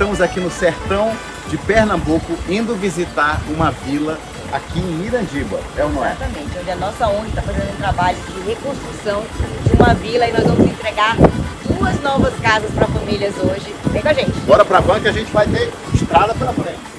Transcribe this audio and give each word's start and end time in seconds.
estamos 0.00 0.22
aqui 0.22 0.40
no 0.40 0.50
sertão 0.50 1.12
de 1.48 1.58
Pernambuco, 1.58 2.32
indo 2.48 2.74
visitar 2.74 3.38
uma 3.50 3.70
vila 3.70 4.18
aqui 4.50 4.78
em 4.78 4.94
Mirandiba, 4.94 5.60
é 5.76 5.84
ou 5.84 5.90
não 5.90 6.02
é? 6.02 6.12
Exatamente, 6.12 6.58
onde 6.58 6.70
a 6.70 6.76
nossa 6.76 7.06
ONG 7.06 7.28
está 7.28 7.42
fazendo 7.42 7.70
um 7.70 7.76
trabalho 7.76 8.16
de 8.16 8.40
reconstrução 8.48 9.22
de 9.62 9.72
uma 9.74 9.92
vila 9.92 10.26
e 10.26 10.32
nós 10.32 10.44
vamos 10.44 10.70
entregar 10.70 11.16
duas 11.68 12.00
novas 12.00 12.32
casas 12.40 12.70
para 12.70 12.86
famílias 12.86 13.34
hoje. 13.36 13.74
Vem 13.92 14.00
com 14.00 14.08
a 14.08 14.14
gente. 14.14 14.32
Bora 14.46 14.64
pra 14.64 14.80
van 14.80 15.00
que 15.00 15.08
a 15.08 15.12
gente 15.12 15.30
vai 15.32 15.46
ter 15.46 15.70
estrada 15.92 16.32
pela 16.32 16.54
frente. 16.54 16.89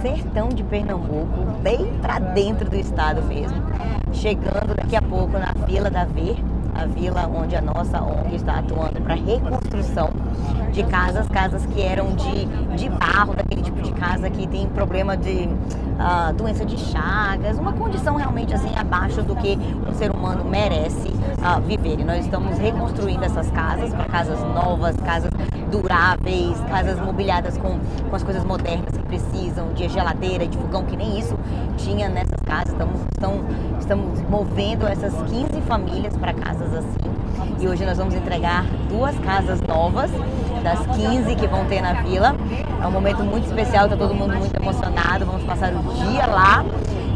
Sertão 0.00 0.48
de 0.48 0.62
Pernambuco, 0.62 1.44
bem 1.62 1.98
para 2.00 2.18
dentro 2.18 2.68
do 2.68 2.76
estado 2.76 3.22
mesmo. 3.22 3.58
Chegando 4.12 4.74
daqui 4.74 4.96
a 4.96 5.02
pouco 5.02 5.38
na 5.38 5.52
Vila 5.66 5.90
da 5.90 6.04
Ver, 6.04 6.36
a 6.74 6.86
vila 6.86 7.28
onde 7.28 7.54
a 7.54 7.60
nossa 7.60 8.02
ONG 8.02 8.36
está 8.36 8.58
atuando 8.58 9.00
para 9.02 9.14
reconstrução 9.14 10.10
de 10.70 10.82
casas, 10.84 11.28
casas 11.28 11.66
que 11.66 11.82
eram 11.82 12.14
de, 12.14 12.46
de 12.76 12.88
barro, 12.88 13.34
daquele 13.34 13.62
tipo 13.62 13.80
de 13.82 13.92
casa 13.92 14.30
que 14.30 14.46
tem 14.46 14.66
problema 14.68 15.16
de 15.16 15.48
uh, 16.00 16.32
doença 16.34 16.64
de 16.64 16.78
chagas, 16.78 17.58
uma 17.58 17.72
condição 17.72 18.16
realmente 18.16 18.54
assim 18.54 18.70
abaixo 18.76 19.22
do 19.22 19.34
que 19.36 19.58
um 19.86 19.92
ser 19.94 20.10
humano 20.10 20.44
merece 20.44 21.08
uh, 21.08 21.60
viver. 21.60 22.00
E 22.00 22.04
nós 22.04 22.24
estamos 22.24 22.56
reconstruindo 22.58 23.24
essas 23.24 23.50
casas 23.50 23.92
para 23.92 24.04
casas 24.04 24.40
novas, 24.54 24.96
casas 24.96 25.30
duráveis, 25.70 26.58
casas 26.68 26.98
mobiliadas 27.00 27.56
com, 27.58 27.78
com 28.08 28.16
as 28.16 28.22
coisas 28.22 28.44
modernas 28.44 28.96
que 28.96 29.04
precisam, 29.04 29.72
de 29.72 29.88
geladeira, 29.88 30.46
de 30.46 30.56
fogão, 30.58 30.84
que 30.84 30.96
nem 30.96 31.18
isso 31.18 31.36
tinha 31.76 32.08
nessas 32.08 32.40
casas. 32.44 32.72
Estamos, 32.72 33.00
estão, 33.12 33.40
estamos 33.78 34.20
movendo 34.22 34.86
essas 34.86 35.14
15 35.30 35.60
famílias 35.62 36.16
para 36.16 36.32
casas 36.32 36.72
assim. 36.74 37.20
E 37.60 37.68
hoje 37.68 37.84
nós 37.84 37.98
vamos 37.98 38.14
entregar 38.14 38.64
duas 38.88 39.16
casas 39.18 39.60
novas, 39.60 40.10
das 40.60 40.86
15 40.86 41.34
que 41.34 41.46
vão 41.46 41.64
ter 41.66 41.80
na 41.80 41.94
vila. 42.02 42.34
É 42.82 42.86
um 42.86 42.90
momento 42.90 43.22
muito 43.22 43.46
especial, 43.46 43.84
está 43.84 43.96
todo 43.96 44.14
mundo 44.14 44.34
muito 44.36 44.54
emocionado. 44.56 45.24
Vamos 45.26 45.44
passar 45.44 45.72
o 45.72 45.82
dia 46.04 46.26
lá 46.26 46.64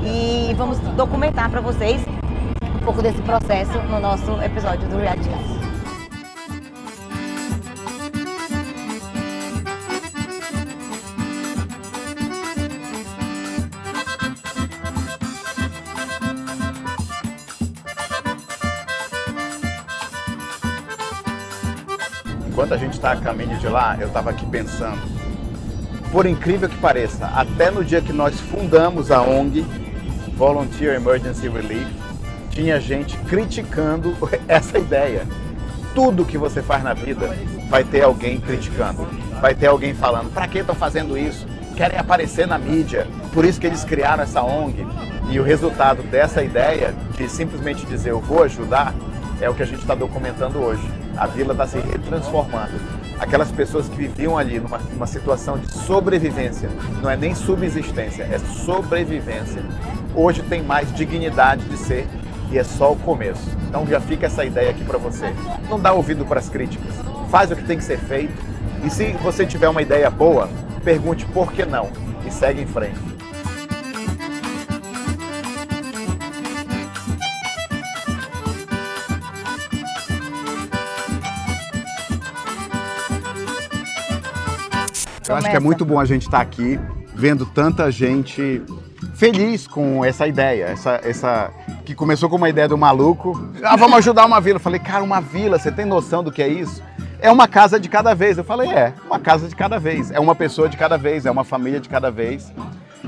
e 0.05 0.55
vamos 0.55 0.78
documentar 0.78 1.50
para 1.50 1.61
vocês 1.61 2.05
um 2.75 2.84
pouco 2.84 3.03
desse 3.03 3.20
processo 3.22 3.78
no 3.91 4.00
nosso 4.00 4.31
episódio 4.42 4.89
do 4.89 4.98
Reality 4.98 5.28
Cast. 5.28 5.53
A 22.75 22.77
gente 22.77 22.94
está 22.94 23.12
a 23.12 23.17
caminho 23.17 23.56
de 23.58 23.69
lá, 23.69 23.97
eu 24.00 24.08
estava 24.08 24.30
aqui 24.30 24.44
pensando. 24.47 24.98
Por 26.11 26.27
incrível 26.27 26.69
que 26.69 26.77
pareça, 26.78 27.27
até 27.27 27.70
no 27.70 27.84
dia 27.84 28.00
que 28.00 28.12
nós 28.12 28.41
fundamos 28.41 29.12
a 29.12 29.22
ONG, 29.22 29.64
Volunteer 30.36 30.97
Emergency 30.97 31.48
Relief, 31.48 31.86
tinha 32.50 32.81
gente 32.81 33.16
criticando 33.28 34.16
essa 34.48 34.77
ideia. 34.77 35.25
Tudo 35.94 36.25
que 36.25 36.36
você 36.36 36.61
faz 36.62 36.83
na 36.83 36.94
vida 36.94 37.39
vai 37.70 37.84
ter 37.84 38.03
alguém 38.03 38.41
criticando, 38.41 39.06
vai 39.41 39.55
ter 39.55 39.69
alguém 39.69 39.94
falando: 39.94 40.34
para 40.34 40.48
que 40.48 40.59
estão 40.59 40.75
fazendo 40.75 41.16
isso? 41.16 41.47
Querem 41.77 41.97
aparecer 41.97 42.44
na 42.44 42.59
mídia. 42.59 43.06
Por 43.33 43.44
isso 43.44 43.61
que 43.61 43.69
eles 43.69 43.84
criaram 43.84 44.25
essa 44.25 44.42
ONG. 44.42 44.84
E 45.31 45.38
o 45.38 45.44
resultado 45.44 46.03
dessa 46.03 46.43
ideia 46.43 46.93
de 47.16 47.28
simplesmente 47.28 47.87
dizer 47.87 48.10
eu 48.10 48.21
vou 48.21 48.43
ajudar 48.43 48.93
é 49.41 49.48
o 49.48 49.54
que 49.54 49.62
a 49.62 49.66
gente 49.66 49.81
está 49.81 49.94
documentando 49.94 50.59
hoje. 50.59 51.03
A 51.16 51.26
vila 51.26 51.52
está 51.52 51.66
se 51.66 51.78
retransformando. 51.78 52.72
Aquelas 53.19 53.50
pessoas 53.50 53.88
que 53.88 53.97
viviam 53.97 54.36
ali 54.36 54.58
numa, 54.58 54.78
numa 54.78 55.06
situação 55.06 55.56
de 55.56 55.70
sobrevivência, 55.72 56.69
não 57.00 57.08
é 57.08 57.16
nem 57.16 57.34
subsistência, 57.34 58.25
é 58.25 58.38
sobrevivência. 58.38 59.62
Hoje 60.14 60.42
tem 60.42 60.62
mais 60.62 60.92
dignidade 60.94 61.64
de 61.64 61.76
ser 61.76 62.06
e 62.50 62.58
é 62.58 62.64
só 62.64 62.92
o 62.92 62.97
começo. 62.97 63.48
Então 63.69 63.86
já 63.86 64.00
fica 64.00 64.26
essa 64.26 64.44
ideia 64.44 64.70
aqui 64.70 64.84
para 64.84 64.98
você. 64.98 65.32
Não 65.69 65.78
dá 65.78 65.92
ouvido 65.92 66.24
para 66.24 66.41
as 66.41 66.48
críticas. 66.48 66.94
Faz 67.30 67.50
o 67.50 67.56
que 67.56 67.64
tem 67.64 67.78
que 67.78 67.84
ser 67.84 67.98
feito. 67.98 68.34
E 68.84 68.91
se 68.91 69.12
você 69.22 69.47
tiver 69.47 69.69
uma 69.69 69.82
ideia 69.82 70.10
boa, 70.10 70.48
pergunte 70.84 71.24
por 71.26 71.53
que 71.53 71.64
não 71.64 71.88
e 72.26 72.30
segue 72.30 72.62
em 72.62 72.66
frente. 72.66 73.13
Eu 85.28 85.36
acho 85.36 85.50
que 85.50 85.56
é 85.56 85.60
muito 85.60 85.84
bom 85.84 85.98
a 85.98 86.04
gente 86.04 86.22
estar 86.22 86.40
aqui 86.40 86.78
vendo 87.14 87.46
tanta 87.46 87.90
gente 87.90 88.62
feliz 89.14 89.66
com 89.66 90.04
essa 90.04 90.26
ideia, 90.26 90.64
essa, 90.64 91.00
essa 91.02 91.50
que 91.84 91.94
começou 91.94 92.28
com 92.28 92.36
uma 92.36 92.48
ideia 92.48 92.68
do 92.68 92.76
maluco. 92.76 93.48
Ah, 93.62 93.76
vamos 93.76 93.98
ajudar 93.98 94.26
uma 94.26 94.40
vila. 94.40 94.56
Eu 94.56 94.60
falei, 94.60 94.80
cara, 94.80 95.02
uma 95.02 95.20
vila, 95.20 95.58
você 95.58 95.70
tem 95.70 95.84
noção 95.84 96.22
do 96.22 96.32
que 96.32 96.42
é 96.42 96.48
isso? 96.48 96.82
É 97.20 97.30
uma 97.30 97.48
casa 97.48 97.78
de 97.78 97.88
cada 97.88 98.14
vez. 98.14 98.36
Eu 98.36 98.44
falei, 98.44 98.70
é, 98.70 98.92
uma 99.06 99.18
casa 99.18 99.48
de 99.48 99.54
cada 99.54 99.78
vez. 99.78 100.10
É 100.10 100.20
uma 100.20 100.34
pessoa 100.34 100.68
de 100.68 100.76
cada 100.76 100.98
vez, 100.98 101.24
é 101.24 101.30
uma 101.30 101.44
família 101.44 101.80
de 101.80 101.88
cada 101.88 102.10
vez. 102.10 102.52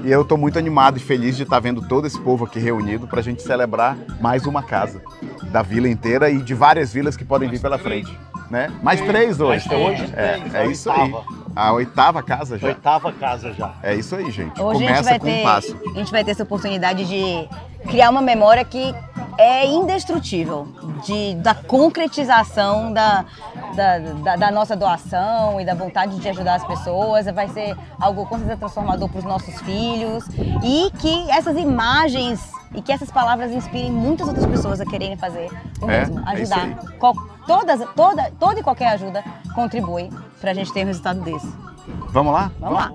E 0.05 0.11
eu 0.11 0.23
estou 0.23 0.39
muito 0.39 0.59
animado 0.59 0.99
e 0.99 1.01
feliz 1.01 1.37
de 1.37 1.43
estar 1.43 1.59
vendo 1.59 1.83
todo 1.83 2.07
esse 2.07 2.21
povo 2.21 2.45
aqui 2.45 2.59
reunido 2.59 3.07
para 3.07 3.21
a 3.21 3.23
gente 3.23 3.43
celebrar 3.43 3.97
mais 4.21 4.47
uma 4.47 4.63
casa 4.63 5.03
da 5.51 5.63
vila 5.63 5.89
inteira 5.89 6.31
e 6.31 6.39
de 6.39 6.55
várias 6.55 6.93
vilas 6.93 7.17
que 7.17 7.25
podem 7.25 7.49
vir 7.49 7.61
pela 7.61 7.79
frente. 7.79 8.17
Né? 8.51 8.71
Mais 8.83 9.01
três 9.01 9.41
hoje. 9.41 9.69
Hoje 9.75 10.05
É, 10.15 10.35
três, 10.39 10.55
é 10.55 10.59
a 10.61 10.67
isso 10.67 10.91
aí. 10.91 11.01
oitava. 11.13 11.25
A 11.57 11.73
oitava 11.73 12.23
casa 12.23 12.59
já. 12.59 12.69
Oitava 12.69 13.13
casa 13.13 13.53
já. 13.53 13.73
É 13.83 13.95
isso 13.95 14.15
aí, 14.15 14.31
gente. 14.31 14.61
Hoje 14.61 14.85
a 14.85 14.89
gente, 14.89 14.89
Começa 14.99 15.03
vai 15.11 15.19
com 15.19 15.27
um 15.27 15.31
ter, 15.31 15.43
passo. 15.43 15.77
a 15.95 15.99
gente 15.99 16.13
vai 16.13 16.23
ter 16.25 16.31
essa 16.33 16.43
oportunidade 16.43 17.05
de 17.07 17.49
criar 17.89 18.11
uma 18.11 18.21
memória 18.21 18.63
que 18.65 18.95
é 19.39 19.67
indestrutível, 19.67 20.69
de, 21.05 21.35
da 21.37 21.55
concretização 21.55 22.93
da, 22.93 23.25
da, 23.75 23.99
da- 23.99 24.37
da 24.37 24.51
nossa 24.51 24.77
doação 24.77 25.61
e 25.61 25.65
da 25.65 25.75
vontade 25.75 26.19
de 26.19 26.29
ajudar 26.29 26.55
as 26.57 26.65
pessoas. 26.67 27.27
Vai 27.27 27.49
ser 27.49 27.77
algo 28.01 28.27
com 28.27 28.37
certeza 28.37 28.59
transformador 28.59 29.09
para 29.09 29.19
os 29.19 29.25
nossos 29.25 29.59
filhos 29.63 30.25
e 30.63 30.91
que 30.99 31.31
essas 31.31 31.57
imagens 31.57 32.51
e 32.75 32.83
que 32.83 32.93
essas 32.93 33.11
palavras 33.11 33.51
inspirem 33.53 33.91
muitas 33.91 34.29
outras 34.29 34.45
pessoas 34.47 34.81
a 34.81 34.85
quererem 34.87 35.17
fazer 35.17 35.49
o 35.81 35.91
É, 35.91 36.01
mesmo, 36.01 36.19
é 36.29 36.41
isso 36.43 36.55
ajudar. 36.55 36.79
aí. 36.83 36.99
Todas, 37.47 37.81
toda, 37.95 38.31
toda 38.41 38.61
e 38.61 38.63
qualquer 38.63 38.89
ajuda 38.89 39.23
contribui 39.55 40.11
para 40.41 40.51
a 40.51 40.55
gente 40.55 40.73
ter 40.73 40.83
um 40.83 40.87
resultado 40.87 41.21
desse. 41.21 41.47
Vamos 42.11 42.33
lá? 42.33 42.51
Vamos 42.59 42.79
lá. 42.79 42.93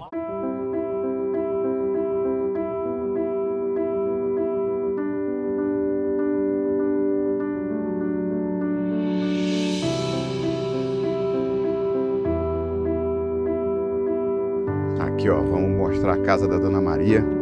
Aqui, 14.99 15.29
ó, 15.29 15.41
vamos 15.41 15.77
mostrar 15.77 16.13
a 16.13 16.21
casa 16.23 16.47
da 16.47 16.57
Dona 16.57 16.81
Maria. 16.81 17.40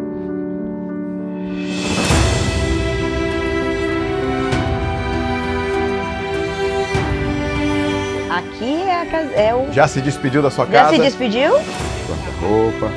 Casa, 9.10 9.32
é 9.34 9.54
o. 9.54 9.72
Já 9.72 9.88
se 9.88 10.02
despediu 10.02 10.42
da 10.42 10.50
sua 10.50 10.66
Já 10.66 10.72
casa? 10.84 10.96
se 10.96 11.02
despediu? 11.02 11.52
Guarda-roupa. 11.54 12.92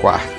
Quarto. 0.00 0.34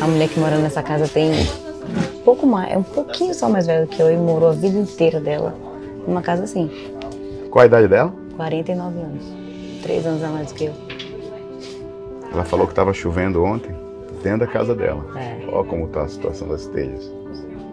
A 0.00 0.06
mulher 0.06 0.28
que 0.28 0.38
mora 0.38 0.56
nessa 0.58 0.82
casa 0.82 1.08
tem 1.08 1.30
um 1.32 2.22
pouco 2.24 2.46
mais, 2.46 2.72
é 2.72 2.78
um 2.78 2.82
pouquinho 2.82 3.34
só 3.34 3.48
mais 3.48 3.66
velha 3.66 3.84
do 3.84 3.88
que 3.88 4.00
eu 4.00 4.12
e 4.12 4.16
morou 4.16 4.50
a 4.50 4.52
vida 4.52 4.78
inteira 4.78 5.20
dela 5.20 5.54
numa 6.06 6.22
casa 6.22 6.44
assim, 6.44 6.70
Qual 7.50 7.62
a 7.62 7.66
idade 7.66 7.88
dela? 7.88 8.12
49 8.36 8.98
anos. 9.00 9.24
Três 9.82 10.06
anos 10.06 10.22
a 10.22 10.28
mais 10.28 10.48
do 10.52 10.54
que 10.54 10.64
eu. 10.66 10.72
Ela 12.32 12.44
falou 12.44 12.66
que 12.66 12.72
estava 12.72 12.92
chovendo 12.92 13.42
ontem, 13.42 13.74
dentro 14.22 14.40
da 14.40 14.46
casa 14.46 14.74
dela. 14.74 15.04
É. 15.16 15.27
Olha 15.50 15.64
como 15.64 15.86
está 15.86 16.02
a 16.02 16.08
situação 16.08 16.48
das 16.48 16.66
telhas. 16.66 17.10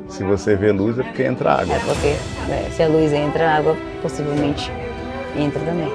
Se 0.08 0.24
você 0.24 0.56
vê 0.56 0.72
luz, 0.72 0.98
é 0.98 1.04
porque 1.04 1.24
entra 1.24 1.54
água. 1.54 1.76
É 1.76 1.80
porque 1.80 2.16
né, 2.48 2.70
se 2.72 2.84
a 2.84 2.88
luz 2.88 3.12
entra, 3.12 3.50
a 3.50 3.58
água 3.58 3.76
possivelmente 4.02 4.72
entra 5.36 5.60
também. 5.60 5.92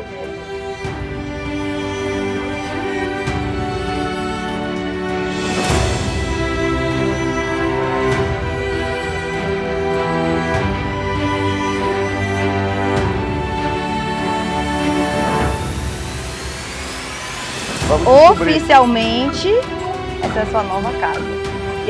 Vamos 17.88 18.40
Oficialmente, 18.40 19.48
descobrir. 19.48 20.24
essa 20.24 20.38
é 20.38 20.42
a 20.42 20.46
sua 20.46 20.62
nova 20.62 20.92
casa. 21.00 21.39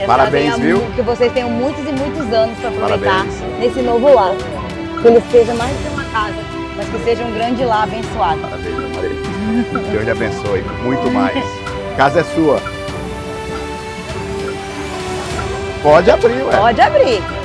Parabéns, 0.07 0.59
viu? 0.59 0.81
Que 0.95 1.03
vocês 1.03 1.33
tenham 1.33 1.51
muitos 1.51 1.81
e 1.89 1.93
muitos 1.93 2.33
anos 2.33 2.59
para 2.59 2.69
aproveitar 2.71 3.25
Parabéns. 3.25 3.59
nesse 3.59 3.83
novo 3.83 4.15
lar. 4.15 4.35
Que 5.01 5.09
ele 5.09 5.23
seja 5.31 5.55
mais 5.55 5.77
que 5.77 5.89
uma 5.89 6.05
casa, 6.05 6.37
mas 6.77 6.89
que 6.89 6.99
seja 7.05 7.25
um 7.25 7.33
grande 7.33 7.65
lar 7.65 7.85
abençoado. 7.85 8.41
Parabéns, 8.41 8.97
Maria. 8.97 9.91
Deus 9.91 10.05
lhe 10.05 10.11
abençoe 10.11 10.63
muito 10.83 11.11
mais. 11.11 11.45
Casa 11.97 12.21
é 12.21 12.25
sua. 12.25 12.61
Pode 15.83 16.11
abrir, 16.11 16.43
ué. 16.43 16.57
Pode 16.57 16.81
abrir. 16.81 17.40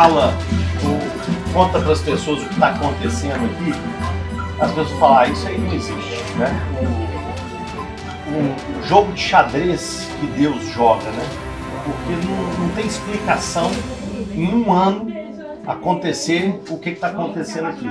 Fala, 0.00 0.32
conta 1.52 1.78
para 1.78 1.92
as 1.92 2.00
pessoas 2.00 2.40
o 2.40 2.46
que 2.46 2.54
está 2.54 2.68
acontecendo 2.68 3.44
aqui, 3.44 3.74
as 4.58 4.70
pessoas 4.70 4.98
falam, 4.98 5.18
ah, 5.18 5.28
isso 5.28 5.46
aí 5.46 5.58
não 5.58 5.74
existe. 5.74 6.32
Né? 6.38 6.48
Um, 8.30 8.78
um 8.78 8.82
jogo 8.82 9.12
de 9.12 9.20
xadrez 9.20 10.08
que 10.18 10.26
Deus 10.28 10.64
joga, 10.72 11.04
né? 11.10 11.28
Porque 11.84 12.26
não, 12.26 12.64
não 12.64 12.74
tem 12.74 12.86
explicação 12.86 13.70
em 14.32 14.54
um 14.54 14.72
ano 14.72 15.06
acontecer 15.66 16.58
o 16.70 16.78
que 16.78 16.90
está 16.90 17.08
acontecendo 17.08 17.66
aqui. 17.66 17.90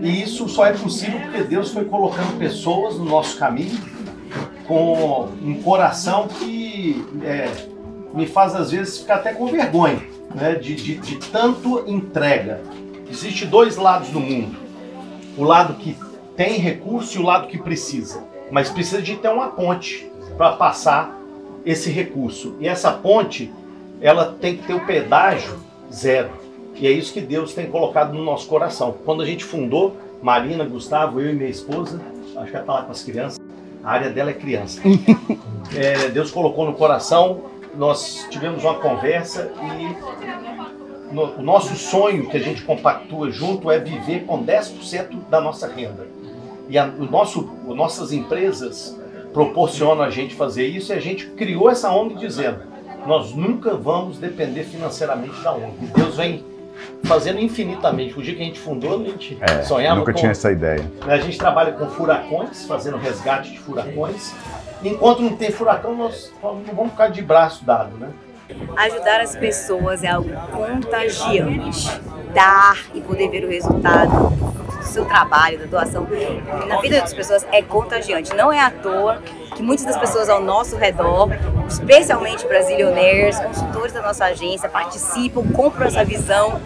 E 0.00 0.22
isso 0.22 0.48
só 0.48 0.66
é 0.66 0.74
possível 0.74 1.18
porque 1.18 1.42
Deus 1.42 1.72
foi 1.72 1.86
colocando 1.86 2.38
pessoas 2.38 2.98
no 2.98 3.04
nosso 3.04 3.36
caminho 3.36 3.80
com 4.68 5.28
um 5.42 5.60
coração 5.60 6.28
que 6.28 7.04
é, 7.24 7.50
me 8.16 8.26
faz 8.26 8.56
às 8.56 8.70
vezes 8.70 8.98
ficar 8.98 9.16
até 9.16 9.34
com 9.34 9.46
vergonha 9.46 10.02
né, 10.34 10.54
de, 10.54 10.74
de, 10.74 10.96
de 10.96 11.16
tanto 11.30 11.84
entrega. 11.86 12.60
Existem 13.10 13.46
dois 13.46 13.76
lados 13.76 14.08
do 14.08 14.18
mundo: 14.18 14.56
o 15.36 15.44
lado 15.44 15.74
que 15.74 15.96
tem 16.34 16.58
recurso 16.58 17.18
e 17.18 17.20
o 17.20 17.24
lado 17.24 17.46
que 17.46 17.58
precisa. 17.58 18.24
Mas 18.50 18.70
precisa 18.70 19.02
de 19.02 19.16
ter 19.16 19.28
uma 19.28 19.48
ponte 19.48 20.10
para 20.36 20.52
passar 20.52 21.14
esse 21.64 21.90
recurso. 21.90 22.56
E 22.60 22.66
essa 22.66 22.92
ponte, 22.92 23.52
ela 24.00 24.36
tem 24.40 24.56
que 24.56 24.66
ter 24.66 24.74
o 24.74 24.86
pedágio 24.86 25.58
zero. 25.92 26.30
E 26.74 26.86
é 26.86 26.90
isso 26.90 27.12
que 27.12 27.20
Deus 27.20 27.54
tem 27.54 27.66
colocado 27.66 28.12
no 28.14 28.22
nosso 28.22 28.46
coração. 28.46 28.94
Quando 29.04 29.22
a 29.22 29.26
gente 29.26 29.44
fundou, 29.44 29.96
Marina, 30.22 30.64
Gustavo, 30.64 31.20
eu 31.20 31.30
e 31.30 31.34
minha 31.34 31.48
esposa, 31.50 32.00
acho 32.36 32.50
que 32.50 32.56
ela 32.56 32.60
está 32.60 32.72
lá 32.72 32.82
com 32.82 32.92
as 32.92 33.02
crianças, 33.02 33.40
a 33.82 33.90
área 33.90 34.10
dela 34.10 34.30
é 34.30 34.34
criança. 34.34 34.80
é, 35.74 36.08
Deus 36.08 36.30
colocou 36.30 36.66
no 36.66 36.74
coração 36.74 37.55
nós 37.76 38.26
tivemos 38.30 38.64
uma 38.64 38.74
conversa 38.74 39.52
e 39.62 41.14
no, 41.14 41.36
o 41.36 41.42
nosso 41.42 41.76
sonho 41.76 42.28
que 42.28 42.36
a 42.36 42.40
gente 42.40 42.62
compactua 42.62 43.30
junto 43.30 43.70
é 43.70 43.78
viver 43.78 44.24
com 44.24 44.44
10% 44.44 45.28
da 45.30 45.40
nossa 45.40 45.68
renda. 45.68 46.06
E 46.68 46.76
a, 46.78 46.86
o 46.86 47.04
nosso, 47.04 47.48
o, 47.66 47.74
nossas 47.74 48.12
empresas 48.12 48.98
proporcionam 49.32 50.02
a 50.02 50.10
gente 50.10 50.34
fazer 50.34 50.66
isso 50.66 50.92
e 50.92 50.96
a 50.96 51.00
gente 51.00 51.26
criou 51.28 51.70
essa 51.70 51.92
ONG 51.92 52.16
dizendo: 52.16 52.60
nós 53.06 53.32
nunca 53.32 53.76
vamos 53.76 54.18
depender 54.18 54.64
financeiramente 54.64 55.40
da 55.42 55.52
ONG. 55.52 55.86
Deus 55.94 56.16
vem 56.16 56.44
fazendo 57.04 57.40
infinitamente. 57.40 58.18
O 58.18 58.22
dia 58.22 58.34
que 58.34 58.42
a 58.42 58.44
gente 58.44 58.58
fundou, 58.58 59.00
a 59.00 59.04
gente 59.04 59.38
é, 59.40 59.62
sonhava 59.62 60.00
nunca 60.00 60.12
com, 60.12 60.18
tinha 60.18 60.32
essa 60.32 60.50
ideia. 60.50 60.90
A 61.02 61.18
gente 61.18 61.38
trabalha 61.38 61.72
com 61.72 61.88
furacões, 61.88 62.66
fazendo 62.66 62.96
resgate 62.96 63.52
de 63.52 63.58
furacões. 63.58 64.34
Enquanto 64.82 65.22
não 65.22 65.36
tem 65.36 65.50
furacão, 65.50 65.96
nós 65.96 66.32
não 66.42 66.74
vamos 66.74 66.92
ficar 66.92 67.08
de 67.08 67.22
braço 67.22 67.64
dado, 67.64 67.96
né? 67.96 68.10
Ajudar 68.76 69.20
as 69.20 69.34
pessoas 69.34 70.04
é 70.04 70.08
algo 70.08 70.30
contagiante. 70.52 72.00
Dar 72.32 72.86
e 72.94 73.00
poder 73.00 73.28
ver 73.30 73.44
o 73.44 73.48
resultado 73.48 74.30
do 74.30 74.55
seu 74.96 75.04
trabalho, 75.04 75.58
da 75.58 75.66
doação 75.66 76.06
na 76.66 76.80
vida 76.80 77.00
das 77.00 77.12
pessoas 77.12 77.46
é 77.52 77.60
contagiante. 77.60 78.34
Não 78.34 78.50
é 78.50 78.60
à 78.60 78.70
toa 78.70 79.22
que 79.54 79.62
muitas 79.62 79.84
das 79.84 79.96
pessoas 79.96 80.28
ao 80.28 80.42
nosso 80.42 80.76
redor, 80.76 81.28
especialmente 81.68 82.46
brasilioneiros, 82.46 83.38
consultores 83.38 83.92
da 83.92 84.00
nossa 84.00 84.24
agência, 84.24 84.68
participam, 84.68 85.42
compram 85.52 85.86
essa 85.86 86.02
visão, 86.04 86.60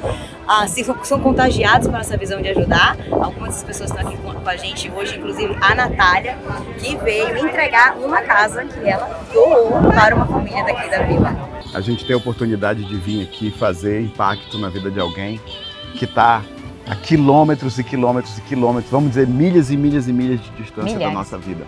ah, 0.46 0.64
são 1.02 1.20
contagiados 1.20 1.88
por 1.88 1.98
essa 1.98 2.16
visão 2.16 2.40
de 2.40 2.48
ajudar. 2.50 2.96
Algumas 3.10 3.54
das 3.54 3.64
pessoas 3.64 3.90
estão 3.90 4.06
aqui 4.06 4.16
com 4.16 4.48
a 4.48 4.56
gente 4.56 4.90
hoje, 4.90 5.16
inclusive 5.16 5.56
a 5.60 5.74
Natália, 5.74 6.38
que 6.78 6.96
veio 6.96 7.36
entregar 7.36 7.96
uma 7.96 8.22
casa 8.22 8.64
que 8.64 8.88
ela 8.88 9.20
doou 9.32 9.70
para 9.92 10.14
uma 10.14 10.26
família 10.26 10.64
daqui 10.64 10.88
da 10.88 11.02
vila. 11.02 11.50
A 11.74 11.80
gente 11.80 12.04
tem 12.04 12.14
a 12.14 12.18
oportunidade 12.18 12.84
de 12.84 12.96
vir 12.96 13.22
aqui 13.22 13.50
fazer 13.50 14.00
impacto 14.00 14.56
na 14.58 14.68
vida 14.68 14.90
de 14.90 14.98
alguém 14.98 15.40
que 15.94 16.04
está 16.04 16.42
a 16.90 16.96
quilômetros 16.96 17.78
e 17.78 17.84
quilômetros 17.84 18.36
e 18.38 18.40
quilômetros, 18.42 18.90
vamos 18.90 19.10
dizer 19.10 19.26
milhas 19.26 19.70
e 19.70 19.76
milhas 19.76 20.08
e 20.08 20.12
milhas 20.12 20.40
de 20.40 20.50
distância 20.50 20.92
Milhares. 20.92 21.14
da 21.14 21.18
nossa 21.18 21.38
vida 21.38 21.64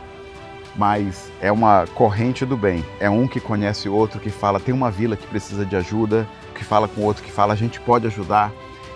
mas 0.75 1.31
é 1.41 1.53
uma 1.53 1.85
corrente 1.95 2.47
do 2.47 2.57
bem. 2.57 2.85
É 2.99 3.11
um 3.11 3.27
que 3.27 3.41
conhece 3.41 3.89
o 3.89 3.95
outro, 3.95 4.19
que 4.19 4.31
fala, 4.31 4.59
tem 4.59 4.75
uma 4.75 4.91
vila 4.91 5.17
que 5.17 5.27
precisa 5.27 5.65
de 5.67 5.77
ajuda, 5.77 6.27
que 6.55 6.65
fala 6.65 6.89
com 6.89 7.03
o 7.03 7.05
outro, 7.05 7.23
que 7.23 7.31
fala, 7.31 7.53
a 7.53 7.57
gente 7.57 7.79
pode 7.81 8.07
ajudar. 8.07 8.51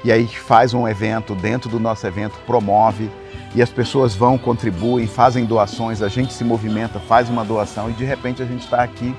E 0.04 0.12
aí 0.12 0.26
faz 0.26 0.72
um 0.72 0.86
evento, 0.86 1.34
dentro 1.34 1.68
do 1.68 1.80
nosso 1.80 2.06
evento, 2.06 2.38
promove, 2.46 3.10
e 3.54 3.60
as 3.60 3.70
pessoas 3.70 4.14
vão, 4.14 4.38
contribuem, 4.38 5.06
fazem 5.06 5.44
doações, 5.44 6.00
a 6.02 6.08
gente 6.08 6.32
se 6.32 6.44
movimenta, 6.44 7.00
faz 7.00 7.28
uma 7.28 7.44
doação, 7.44 7.90
e 7.90 7.92
de 7.92 8.04
repente 8.04 8.42
a 8.42 8.46
gente 8.46 8.64
está 8.64 8.82
aqui 8.82 9.14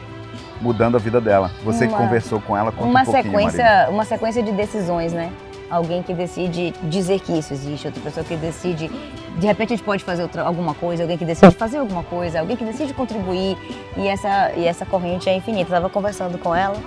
mudando 0.62 0.96
a 0.96 1.00
vida 1.00 1.20
dela. 1.20 1.52
Você 1.64 1.86
uma, 1.86 1.92
que 1.92 2.04
conversou 2.04 2.40
com 2.42 2.56
ela, 2.56 2.72
conta 2.72 2.90
uma 2.90 3.02
um 3.02 3.06
sequência, 3.06 3.64
Maria. 3.64 3.90
Uma 3.90 4.06
sequência 4.06 4.42
de 4.42 4.52
decisões, 4.52 5.14
né? 5.14 5.32
Alguém 5.70 6.02
que 6.02 6.14
decide 6.14 6.72
dizer 6.84 7.20
que 7.20 7.38
isso 7.38 7.54
existe, 7.54 7.88
outra 7.88 8.02
pessoa 8.02 8.24
que 8.24 8.36
decide, 8.36 8.90
de 9.38 9.48
repente 9.48 9.74
a 9.74 9.76
gente 9.76 9.86
pode 9.86 10.04
fazer 10.04 10.24
outra, 10.24 10.44
alguma 10.44 10.74
coisa, 10.74 11.04
alguém 11.04 11.18
que 11.18 11.26
decide 11.26 11.54
fazer 11.56 11.78
alguma 11.78 12.04
coisa, 12.04 12.40
alguém 12.40 12.56
que 12.56 12.64
decide 12.64 12.94
contribuir 12.94 13.58
e 13.96 14.08
essa, 14.08 14.52
e 14.56 14.66
essa 14.66 14.86
corrente 14.86 15.30
é 15.30 15.36
infinita. 15.36 15.70
Eu 15.70 15.78
estava 15.78 15.90
conversando 15.90 16.38
com 16.38 16.56
ela, 16.56 16.78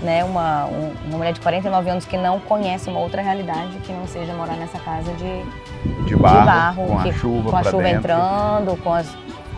né, 0.00 0.24
uma, 0.24 0.66
um, 0.66 0.92
uma 1.06 1.18
mulher 1.18 1.32
de 1.32 1.40
49 1.40 1.90
anos 1.90 2.04
que 2.04 2.16
não 2.16 2.40
conhece 2.40 2.88
uma 2.88 2.98
outra 2.98 3.22
realidade 3.22 3.78
que 3.78 3.92
não 3.92 4.06
seja 4.06 4.32
morar 4.34 4.56
nessa 4.56 4.78
casa 4.78 5.12
de, 5.12 6.04
de 6.04 6.16
barro, 6.16 6.40
de 6.40 6.46
barro 6.46 6.86
com, 6.86 7.02
que, 7.02 7.10
a 7.10 7.12
chuva, 7.12 7.50
com 7.50 7.56
a 7.56 7.64
chuva 7.64 7.82
dentro. 7.82 7.98
entrando, 7.98 8.82
com 8.82 8.92
as, 8.92 9.08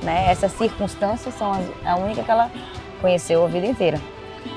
né, 0.03 0.31
essas 0.31 0.53
circunstâncias 0.53 1.35
são 1.35 1.53
as, 1.53 1.65
a 1.85 1.97
única 1.97 2.23
que 2.23 2.31
ela 2.31 2.51
conheceu 3.01 3.45
a 3.45 3.49
vida 3.49 3.67
inteira 3.67 3.99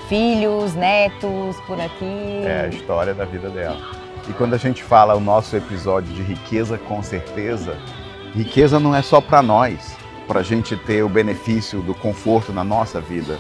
filhos, 0.08 0.74
netos 0.74 1.58
por 1.68 1.80
aqui. 1.80 2.42
É 2.46 2.66
a 2.66 2.68
história 2.70 3.14
da 3.14 3.26
vida 3.26 3.50
dela. 3.50 3.78
E 4.28 4.34
quando 4.34 4.54
a 4.54 4.58
gente 4.58 4.84
fala 4.84 5.16
o 5.16 5.20
nosso 5.20 5.56
episódio 5.56 6.14
de 6.14 6.22
riqueza 6.22 6.78
com 6.78 7.02
certeza, 7.04 7.78
riqueza 8.34 8.80
não 8.80 8.96
é 8.96 9.02
só 9.02 9.20
para 9.22 9.42
nós, 9.42 9.96
para 10.28 10.40
a 10.40 10.44
gente 10.44 10.76
ter 10.76 11.04
o 11.04 11.10
benefício 11.10 11.82
do 11.82 11.94
conforto 11.94 12.54
na 12.54 12.64
nossa 12.64 13.00
vida. 13.00 13.38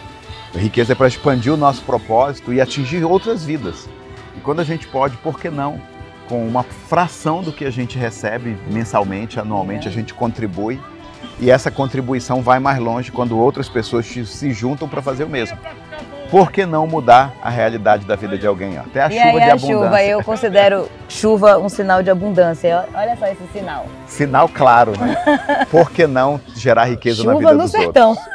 A 0.54 0.58
riqueza 0.58 0.94
é 0.94 0.96
para 0.96 1.08
expandir 1.08 1.54
o 1.54 1.58
nosso 1.58 1.84
propósito 1.84 2.54
e 2.54 2.62
atingir 2.62 3.04
outras 3.04 3.44
vidas. 3.46 3.90
E 4.36 4.40
quando 4.40 4.60
a 4.60 4.64
gente 4.64 4.88
pode, 4.88 5.18
por 5.18 5.40
que 5.40 5.50
não? 5.50 5.82
Com 6.28 6.46
uma 6.46 6.64
fração 6.64 7.42
do 7.42 7.52
que 7.52 7.66
a 7.66 7.72
gente 7.72 7.98
recebe 7.98 8.58
mensalmente, 8.70 9.40
anualmente, 9.40 9.88
a 9.88 9.92
gente 9.92 10.14
contribui. 10.14 10.80
E 11.40 11.50
essa 11.50 11.70
contribuição 11.70 12.42
vai 12.42 12.60
mais 12.60 12.80
longe 12.80 13.12
quando 13.12 13.38
outras 13.38 13.70
pessoas 13.70 14.06
se 14.06 14.52
juntam 14.52 14.88
para 14.88 15.02
fazer 15.02 15.24
o 15.24 15.30
mesmo 15.30 15.58
por 16.30 16.52
que 16.52 16.66
não 16.66 16.86
mudar 16.86 17.34
a 17.42 17.50
realidade 17.50 18.06
da 18.06 18.16
vida 18.16 18.38
de 18.38 18.46
alguém? 18.46 18.78
Até 18.78 19.02
a 19.02 19.08
e 19.08 19.12
chuva 19.12 19.24
aí, 19.26 19.36
de 19.36 19.42
a 19.42 19.54
abundância. 19.54 19.68
chuva, 19.68 20.04
eu 20.04 20.24
considero 20.24 20.90
chuva 21.08 21.58
um 21.58 21.70
sinal 21.70 22.04
de 22.04 22.10
abundância. 22.10 22.86
Olha 22.94 23.16
só 23.18 23.28
esse 23.28 23.46
sinal. 23.54 23.86
Sinal 24.06 24.50
claro, 24.50 24.92
né? 25.00 25.66
Por 25.72 25.92
que 25.92 26.06
não 26.06 26.40
gerar 26.56 26.86
riqueza 26.86 27.22
chuva 27.22 27.34
na 27.34 27.40
vida 27.40 27.54
no 27.54 27.64
dos 27.64 27.72
sertão. 27.72 28.10
outros? 28.10 28.28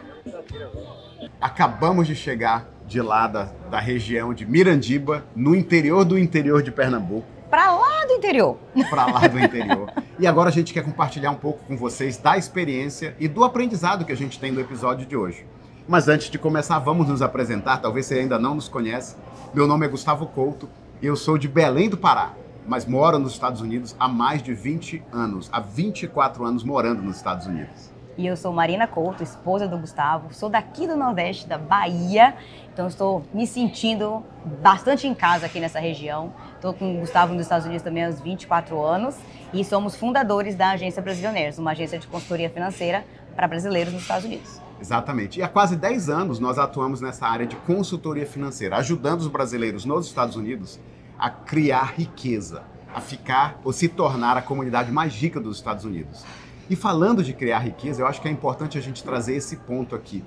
Acabamos 1.40 2.06
de 2.06 2.14
chegar 2.14 2.66
de 2.86 3.00
lá 3.00 3.26
da, 3.26 3.48
da 3.70 3.78
região 3.78 4.34
de 4.34 4.44
Mirandiba, 4.44 5.24
no 5.34 5.54
interior 5.54 6.04
do 6.04 6.18
interior 6.18 6.62
de 6.62 6.70
Pernambuco. 6.72 7.26
Para 7.48 7.72
lá 7.72 8.04
do 8.06 8.12
interior. 8.14 8.58
Para 8.88 9.06
lá 9.06 9.20
do 9.26 9.38
interior. 9.38 9.90
E 10.20 10.26
agora 10.26 10.50
a 10.50 10.52
gente 10.52 10.74
quer 10.74 10.84
compartilhar 10.84 11.30
um 11.30 11.36
pouco 11.36 11.64
com 11.64 11.78
vocês 11.78 12.18
da 12.18 12.36
experiência 12.36 13.16
e 13.18 13.26
do 13.26 13.42
aprendizado 13.42 14.04
que 14.04 14.12
a 14.12 14.16
gente 14.16 14.38
tem 14.38 14.52
no 14.52 14.60
episódio 14.60 15.06
de 15.06 15.16
hoje. 15.16 15.46
Mas 15.90 16.06
antes 16.06 16.30
de 16.30 16.38
começar, 16.38 16.78
vamos 16.78 17.08
nos 17.08 17.20
apresentar. 17.20 17.78
Talvez 17.78 18.06
você 18.06 18.20
ainda 18.20 18.38
não 18.38 18.54
nos 18.54 18.68
conhece. 18.68 19.16
Meu 19.52 19.66
nome 19.66 19.84
é 19.84 19.88
Gustavo 19.88 20.24
Couto 20.24 20.68
e 21.02 21.06
eu 21.06 21.16
sou 21.16 21.36
de 21.36 21.48
Belém 21.48 21.90
do 21.90 21.96
Pará, 21.96 22.30
mas 22.64 22.86
moro 22.86 23.18
nos 23.18 23.32
Estados 23.32 23.60
Unidos 23.60 23.96
há 23.98 24.06
mais 24.06 24.40
de 24.40 24.54
20 24.54 25.02
anos, 25.12 25.48
há 25.52 25.58
24 25.58 26.44
anos 26.44 26.62
morando 26.62 27.02
nos 27.02 27.16
Estados 27.16 27.44
Unidos. 27.48 27.90
E 28.16 28.24
eu 28.24 28.36
sou 28.36 28.52
Marina 28.52 28.86
Couto, 28.86 29.24
esposa 29.24 29.66
do 29.66 29.76
Gustavo, 29.78 30.32
sou 30.32 30.48
daqui 30.48 30.86
do 30.86 30.94
Nordeste, 30.94 31.48
da 31.48 31.58
Bahia, 31.58 32.36
então 32.72 32.86
estou 32.86 33.24
me 33.34 33.44
sentindo 33.44 34.22
bastante 34.62 35.08
em 35.08 35.14
casa 35.14 35.46
aqui 35.46 35.58
nessa 35.58 35.80
região. 35.80 36.32
Estou 36.54 36.72
com 36.72 36.98
o 36.98 37.00
Gustavo 37.00 37.32
nos 37.32 37.42
Estados 37.42 37.66
Unidos 37.66 37.82
também 37.82 38.04
há 38.04 38.08
uns 38.08 38.20
24 38.20 38.80
anos 38.80 39.16
e 39.52 39.64
somos 39.64 39.96
fundadores 39.96 40.54
da 40.54 40.70
Agência 40.70 41.02
Brasilioneiros, 41.02 41.58
uma 41.58 41.72
agência 41.72 41.98
de 41.98 42.06
consultoria 42.06 42.48
financeira 42.48 43.04
para 43.34 43.48
brasileiros 43.48 43.92
nos 43.92 44.02
Estados 44.02 44.24
Unidos. 44.24 44.59
Exatamente. 44.80 45.38
E 45.38 45.42
há 45.42 45.48
quase 45.48 45.76
10 45.76 46.08
anos 46.08 46.38
nós 46.38 46.58
atuamos 46.58 47.00
nessa 47.00 47.26
área 47.26 47.46
de 47.46 47.54
consultoria 47.56 48.26
financeira, 48.26 48.76
ajudando 48.76 49.20
os 49.20 49.28
brasileiros 49.28 49.84
nos 49.84 50.06
Estados 50.06 50.36
Unidos 50.36 50.80
a 51.18 51.28
criar 51.28 51.92
riqueza, 51.96 52.62
a 52.94 53.00
ficar 53.00 53.60
ou 53.62 53.72
se 53.72 53.88
tornar 53.88 54.38
a 54.38 54.42
comunidade 54.42 54.90
mais 54.90 55.14
rica 55.14 55.38
dos 55.38 55.58
Estados 55.58 55.84
Unidos. 55.84 56.24
E 56.68 56.74
falando 56.74 57.22
de 57.22 57.34
criar 57.34 57.58
riqueza, 57.58 58.00
eu 58.00 58.06
acho 58.06 58.22
que 58.22 58.28
é 58.28 58.30
importante 58.30 58.78
a 58.78 58.80
gente 58.80 59.04
trazer 59.04 59.34
esse 59.34 59.56
ponto 59.56 59.94
aqui. 59.94 60.24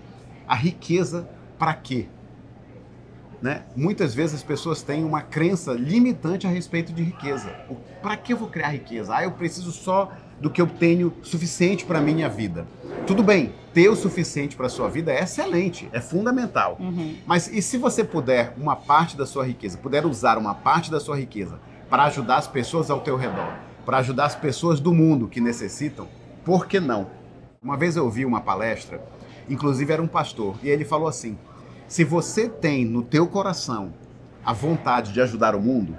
A 0.47 0.53
riqueza 0.53 1.27
para 1.57 1.73
quê? 1.73 2.07
Né? 3.41 3.63
Muitas 3.75 4.13
vezes 4.13 4.35
as 4.35 4.43
pessoas 4.43 4.81
têm 4.81 5.03
uma 5.03 5.21
crença 5.21 5.73
limitante 5.73 6.45
a 6.45 6.49
respeito 6.49 6.93
de 6.93 7.01
riqueza. 7.01 7.49
Para 8.01 8.15
que 8.15 8.33
eu 8.33 8.37
vou 8.37 8.49
criar 8.49 8.69
riqueza? 8.69 9.15
Ah, 9.15 9.23
eu 9.23 9.31
preciso 9.31 9.71
só 9.71 10.11
do 10.43 10.49
que 10.49 10.61
eu 10.61 10.67
tenho 10.67 11.13
suficiente 11.23 11.85
para 11.85 12.01
minha 12.01 12.27
vida. 12.27 12.67
Tudo 13.07 13.23
bem, 13.23 13.53
ter 13.73 13.87
o 13.87 13.95
suficiente 13.95 14.57
para 14.57 14.67
sua 14.67 14.89
vida 14.89 15.09
é 15.09 15.23
excelente, 15.23 15.87
é 15.93 16.01
fundamental. 16.01 16.75
Uhum. 16.81 17.15
Mas 17.25 17.47
e 17.47 17.61
se 17.61 17.77
você 17.77 18.03
puder 18.03 18.53
uma 18.57 18.75
parte 18.75 19.15
da 19.15 19.25
sua 19.25 19.45
riqueza, 19.45 19.77
puder 19.77 20.05
usar 20.05 20.37
uma 20.37 20.53
parte 20.53 20.91
da 20.91 20.99
sua 20.99 21.15
riqueza 21.15 21.61
para 21.89 22.03
ajudar 22.03 22.39
as 22.39 22.47
pessoas 22.47 22.91
ao 22.91 22.99
teu 22.99 23.15
redor, 23.15 23.53
para 23.85 23.99
ajudar 23.99 24.25
as 24.25 24.35
pessoas 24.35 24.81
do 24.81 24.93
mundo 24.93 25.29
que 25.29 25.39
necessitam, 25.39 26.09
por 26.43 26.67
que 26.67 26.77
não? 26.77 27.07
Uma 27.61 27.77
vez 27.77 27.95
eu 27.95 28.03
ouvi 28.03 28.25
uma 28.25 28.41
palestra, 28.41 29.01
inclusive 29.49 29.93
era 29.93 30.01
um 30.01 30.07
pastor, 30.07 30.57
e 30.61 30.67
ele 30.67 30.83
falou 30.83 31.07
assim: 31.07 31.37
se 31.87 32.03
você 32.03 32.49
tem 32.49 32.83
no 32.83 33.01
teu 33.01 33.27
coração 33.27 33.93
a 34.45 34.51
vontade 34.51 35.13
de 35.13 35.21
ajudar 35.21 35.55
o 35.55 35.61
mundo, 35.61 35.97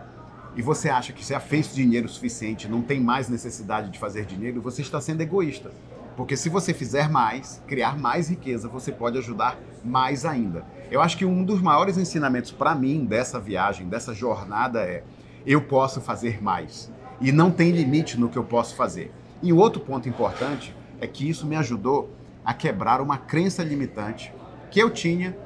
e 0.56 0.62
você 0.62 0.88
acha 0.88 1.12
que 1.12 1.24
já 1.26 1.40
fez 1.40 1.74
dinheiro 1.74 2.08
suficiente, 2.08 2.68
não 2.68 2.82
tem 2.82 3.00
mais 3.00 3.28
necessidade 3.28 3.90
de 3.90 3.98
fazer 3.98 4.24
dinheiro, 4.24 4.60
você 4.60 4.82
está 4.82 5.00
sendo 5.00 5.20
egoísta. 5.20 5.72
Porque 6.16 6.36
se 6.36 6.48
você 6.48 6.72
fizer 6.72 7.10
mais, 7.10 7.60
criar 7.66 7.98
mais 7.98 8.28
riqueza, 8.28 8.68
você 8.68 8.92
pode 8.92 9.18
ajudar 9.18 9.58
mais 9.84 10.24
ainda. 10.24 10.64
Eu 10.90 11.00
acho 11.00 11.16
que 11.16 11.24
um 11.24 11.44
dos 11.44 11.60
maiores 11.60 11.98
ensinamentos 11.98 12.52
para 12.52 12.74
mim 12.74 13.04
dessa 13.04 13.40
viagem, 13.40 13.88
dessa 13.88 14.14
jornada 14.14 14.80
é: 14.80 15.02
eu 15.44 15.60
posso 15.60 16.00
fazer 16.00 16.40
mais. 16.40 16.90
E 17.20 17.32
não 17.32 17.50
tem 17.50 17.72
limite 17.72 18.18
no 18.18 18.28
que 18.28 18.36
eu 18.36 18.44
posso 18.44 18.76
fazer. 18.76 19.12
E 19.42 19.52
outro 19.52 19.80
ponto 19.80 20.08
importante 20.08 20.74
é 21.00 21.06
que 21.06 21.28
isso 21.28 21.46
me 21.46 21.56
ajudou 21.56 22.10
a 22.44 22.54
quebrar 22.54 23.00
uma 23.00 23.18
crença 23.18 23.64
limitante 23.64 24.32
que 24.70 24.78
eu 24.78 24.90
tinha 24.90 25.36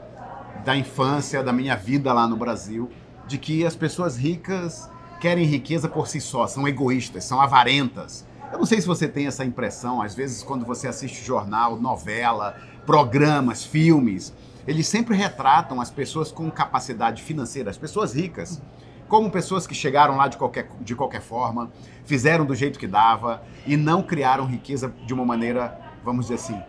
da 0.65 0.77
infância, 0.77 1.43
da 1.43 1.53
minha 1.53 1.77
vida 1.77 2.13
lá 2.13 2.27
no 2.27 2.37
Brasil, 2.37 2.91
de 3.27 3.39
que 3.39 3.65
as 3.65 3.77
pessoas 3.77 4.17
ricas 4.17 4.91
querem 5.21 5.45
riqueza 5.45 5.89
por 5.89 6.09
si 6.09 6.21
só, 6.21 6.47
são 6.47 6.67
egoístas, 6.67 7.25
são 7.25 7.41
avarentas. 7.41 8.27
Eu 8.53 8.59
não 8.59 8.67
sei 8.67 8.81
se 8.81 8.87
você 8.87 9.07
tem 9.07 9.27
essa 9.27 9.45
impressão, 9.45 10.01
às 10.01 10.15
vezes 10.15 10.43
quando 10.43 10.65
você 10.65 10.89
assiste 10.89 11.25
jornal, 11.25 11.77
novela, 11.77 12.57
programas, 12.87 13.65
filmes, 13.65 14.35
eles 14.67 14.87
sempre 14.87 15.17
retratam 15.17 15.81
as 15.81 15.91
pessoas 15.91 16.31
com 16.31 16.51
capacidade 16.51 17.23
financeira, 17.23 17.71
as 17.71 17.77
pessoas 17.77 18.15
ricas, 18.15 18.63
como 19.09 19.31
pessoas 19.31 19.67
que 19.67 19.75
chegaram 19.75 20.17
lá 20.17 20.29
de 20.29 20.37
qualquer, 20.37 20.69
de 20.81 20.95
qualquer 20.95 21.23
forma, 21.23 21.71
fizeram 22.05 22.45
do 22.45 22.55
jeito 22.55 22.79
que 22.79 22.87
dava 22.87 23.43
e 23.67 23.77
não 23.77 24.03
criaram 24.03 24.45
riqueza 24.45 24.93
de 25.07 25.15
uma 25.15 25.25
maneira, 25.25 25.79
vamos 26.05 26.27
dizer 26.27 26.35
assim, 26.35 26.63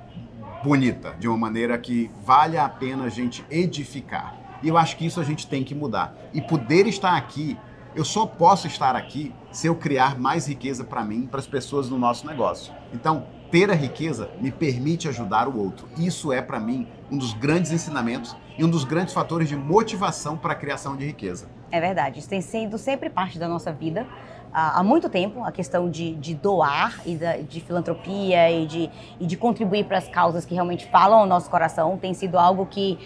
bonita, 0.63 1.15
de 1.19 1.27
uma 1.27 1.37
maneira 1.37 1.77
que 1.77 2.09
vale 2.23 2.57
a 2.57 2.67
pena 2.67 3.05
a 3.05 3.09
gente 3.09 3.45
edificar. 3.49 4.35
E 4.61 4.67
eu 4.67 4.77
acho 4.77 4.97
que 4.97 5.05
isso 5.05 5.19
a 5.19 5.23
gente 5.23 5.47
tem 5.47 5.63
que 5.63 5.73
mudar. 5.73 6.15
E 6.33 6.41
poder 6.41 6.87
estar 6.87 7.15
aqui, 7.15 7.57
eu 7.95 8.05
só 8.05 8.25
posso 8.25 8.67
estar 8.67 8.95
aqui 8.95 9.33
se 9.51 9.67
eu 9.67 9.75
criar 9.75 10.19
mais 10.19 10.47
riqueza 10.47 10.83
para 10.83 11.03
mim, 11.03 11.27
para 11.27 11.39
as 11.39 11.47
pessoas 11.47 11.89
no 11.89 11.97
nosso 11.97 12.25
negócio. 12.25 12.73
Então, 12.93 13.25
ter 13.51 13.69
a 13.71 13.73
riqueza 13.73 14.29
me 14.39 14.51
permite 14.51 15.07
ajudar 15.07 15.47
o 15.47 15.57
outro. 15.57 15.87
Isso 15.97 16.31
é 16.31 16.41
para 16.41 16.59
mim 16.59 16.87
um 17.11 17.17
dos 17.17 17.33
grandes 17.33 17.71
ensinamentos 17.71 18.35
e 18.57 18.63
um 18.63 18.69
dos 18.69 18.83
grandes 18.83 19.13
fatores 19.13 19.49
de 19.49 19.55
motivação 19.55 20.37
para 20.37 20.53
a 20.53 20.55
criação 20.55 20.95
de 20.95 21.05
riqueza. 21.05 21.49
É 21.71 21.79
verdade, 21.79 22.19
isso 22.19 22.29
tem 22.29 22.41
sido 22.41 22.77
sempre 22.77 23.09
parte 23.09 23.39
da 23.39 23.47
nossa 23.47 23.71
vida 23.71 24.07
há 24.51 24.83
muito 24.83 25.09
tempo, 25.09 25.43
a 25.43 25.51
questão 25.51 25.89
de, 25.89 26.15
de 26.15 26.33
doar 26.33 27.01
e 27.05 27.15
da, 27.15 27.37
de 27.37 27.61
filantropia 27.61 28.51
e 28.51 28.65
de, 28.65 28.89
e 29.19 29.25
de 29.25 29.37
contribuir 29.37 29.85
para 29.85 29.97
as 29.97 30.07
causas 30.07 30.45
que 30.45 30.53
realmente 30.53 30.87
falam 30.87 31.19
ao 31.19 31.25
nosso 31.25 31.49
coração 31.49 31.97
tem 31.97 32.13
sido 32.13 32.37
algo 32.37 32.65
que 32.65 32.97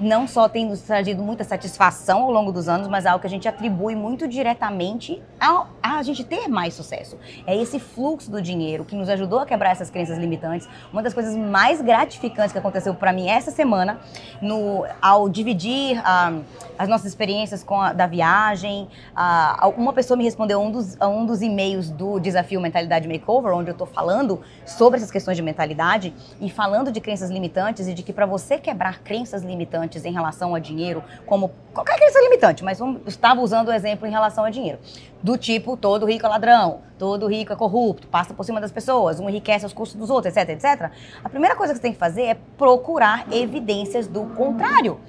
não 0.00 0.28
só 0.28 0.48
tem 0.48 0.66
nos 0.66 0.80
trazido 0.82 1.22
muita 1.22 1.42
satisfação 1.42 2.22
ao 2.22 2.30
longo 2.30 2.52
dos 2.52 2.68
anos, 2.68 2.86
mas 2.88 3.04
é 3.04 3.08
algo 3.08 3.20
que 3.20 3.26
a 3.26 3.30
gente 3.30 3.48
atribui 3.48 3.94
muito 3.94 4.28
diretamente 4.28 5.20
a, 5.40 5.66
a 5.82 6.02
gente 6.02 6.22
ter 6.24 6.48
mais 6.48 6.74
sucesso. 6.74 7.18
É 7.46 7.56
esse 7.56 7.78
fluxo 7.80 8.30
do 8.30 8.40
dinheiro 8.40 8.84
que 8.84 8.94
nos 8.94 9.08
ajudou 9.08 9.40
a 9.40 9.46
quebrar 9.46 9.70
essas 9.70 9.90
crenças 9.90 10.18
limitantes. 10.18 10.68
Uma 10.92 11.02
das 11.02 11.12
coisas 11.12 11.34
mais 11.34 11.80
gratificantes 11.80 12.52
que 12.52 12.58
aconteceu 12.58 12.94
para 12.94 13.12
mim 13.12 13.28
essa 13.28 13.50
semana, 13.50 13.98
no, 14.40 14.84
ao 15.02 15.28
dividir 15.28 15.98
uh, 15.98 16.44
as 16.78 16.88
nossas 16.88 17.06
experiências 17.06 17.64
com 17.64 17.80
a, 17.80 17.92
da 17.92 18.06
viagem, 18.06 18.88
uh, 19.16 19.68
uma 19.76 19.92
pessoa 19.92 20.16
me 20.16 20.24
respondeu 20.24 20.60
um 20.60 20.70
dos, 20.70 20.96
um 21.00 21.26
dos 21.26 21.42
e-mails 21.42 21.90
do 21.90 22.20
desafio 22.20 22.60
Mentalidade 22.60 23.08
Makeover, 23.08 23.52
onde 23.52 23.70
eu 23.70 23.72
estou 23.72 23.86
falando 23.86 24.40
sobre 24.64 24.98
essas 24.98 25.10
questões 25.10 25.36
de 25.36 25.42
mentalidade 25.42 26.14
e 26.40 26.48
falando 26.48 26.92
de 26.92 27.00
crenças 27.00 27.30
limitantes 27.30 27.88
e 27.88 27.94
de 27.94 28.02
que 28.02 28.12
para 28.12 28.26
você 28.26 28.58
quebrar 28.58 29.00
crenças 29.00 29.42
limitantes 29.42 29.87
limitantes 29.88 30.04
em 30.04 30.12
relação 30.12 30.54
a 30.54 30.58
dinheiro, 30.58 31.02
como 31.26 31.50
qualquer 31.72 31.96
crença 31.96 32.20
limitante, 32.20 32.62
mas 32.62 32.78
estava 33.06 33.40
usando 33.40 33.68
o 33.68 33.72
exemplo 33.72 34.06
em 34.06 34.10
relação 34.10 34.44
a 34.44 34.50
dinheiro. 34.50 34.78
Do 35.22 35.36
tipo, 35.36 35.76
todo 35.76 36.06
rico 36.06 36.26
é 36.26 36.28
ladrão, 36.28 36.80
todo 36.98 37.26
rico 37.26 37.52
é 37.52 37.56
corrupto, 37.56 38.06
passa 38.06 38.34
por 38.34 38.44
cima 38.44 38.60
das 38.60 38.70
pessoas, 38.70 39.18
um 39.18 39.28
enriquece 39.28 39.64
aos 39.64 39.72
custos 39.72 39.98
dos 39.98 40.10
outros, 40.10 40.36
etc, 40.36 40.50
etc. 40.50 40.90
A 41.24 41.28
primeira 41.28 41.56
coisa 41.56 41.72
que 41.72 41.78
você 41.78 41.82
tem 41.82 41.92
que 41.92 41.98
fazer 41.98 42.22
é 42.22 42.36
procurar 42.56 43.26
evidências 43.32 44.06
do 44.06 44.24
contrário. 44.36 45.00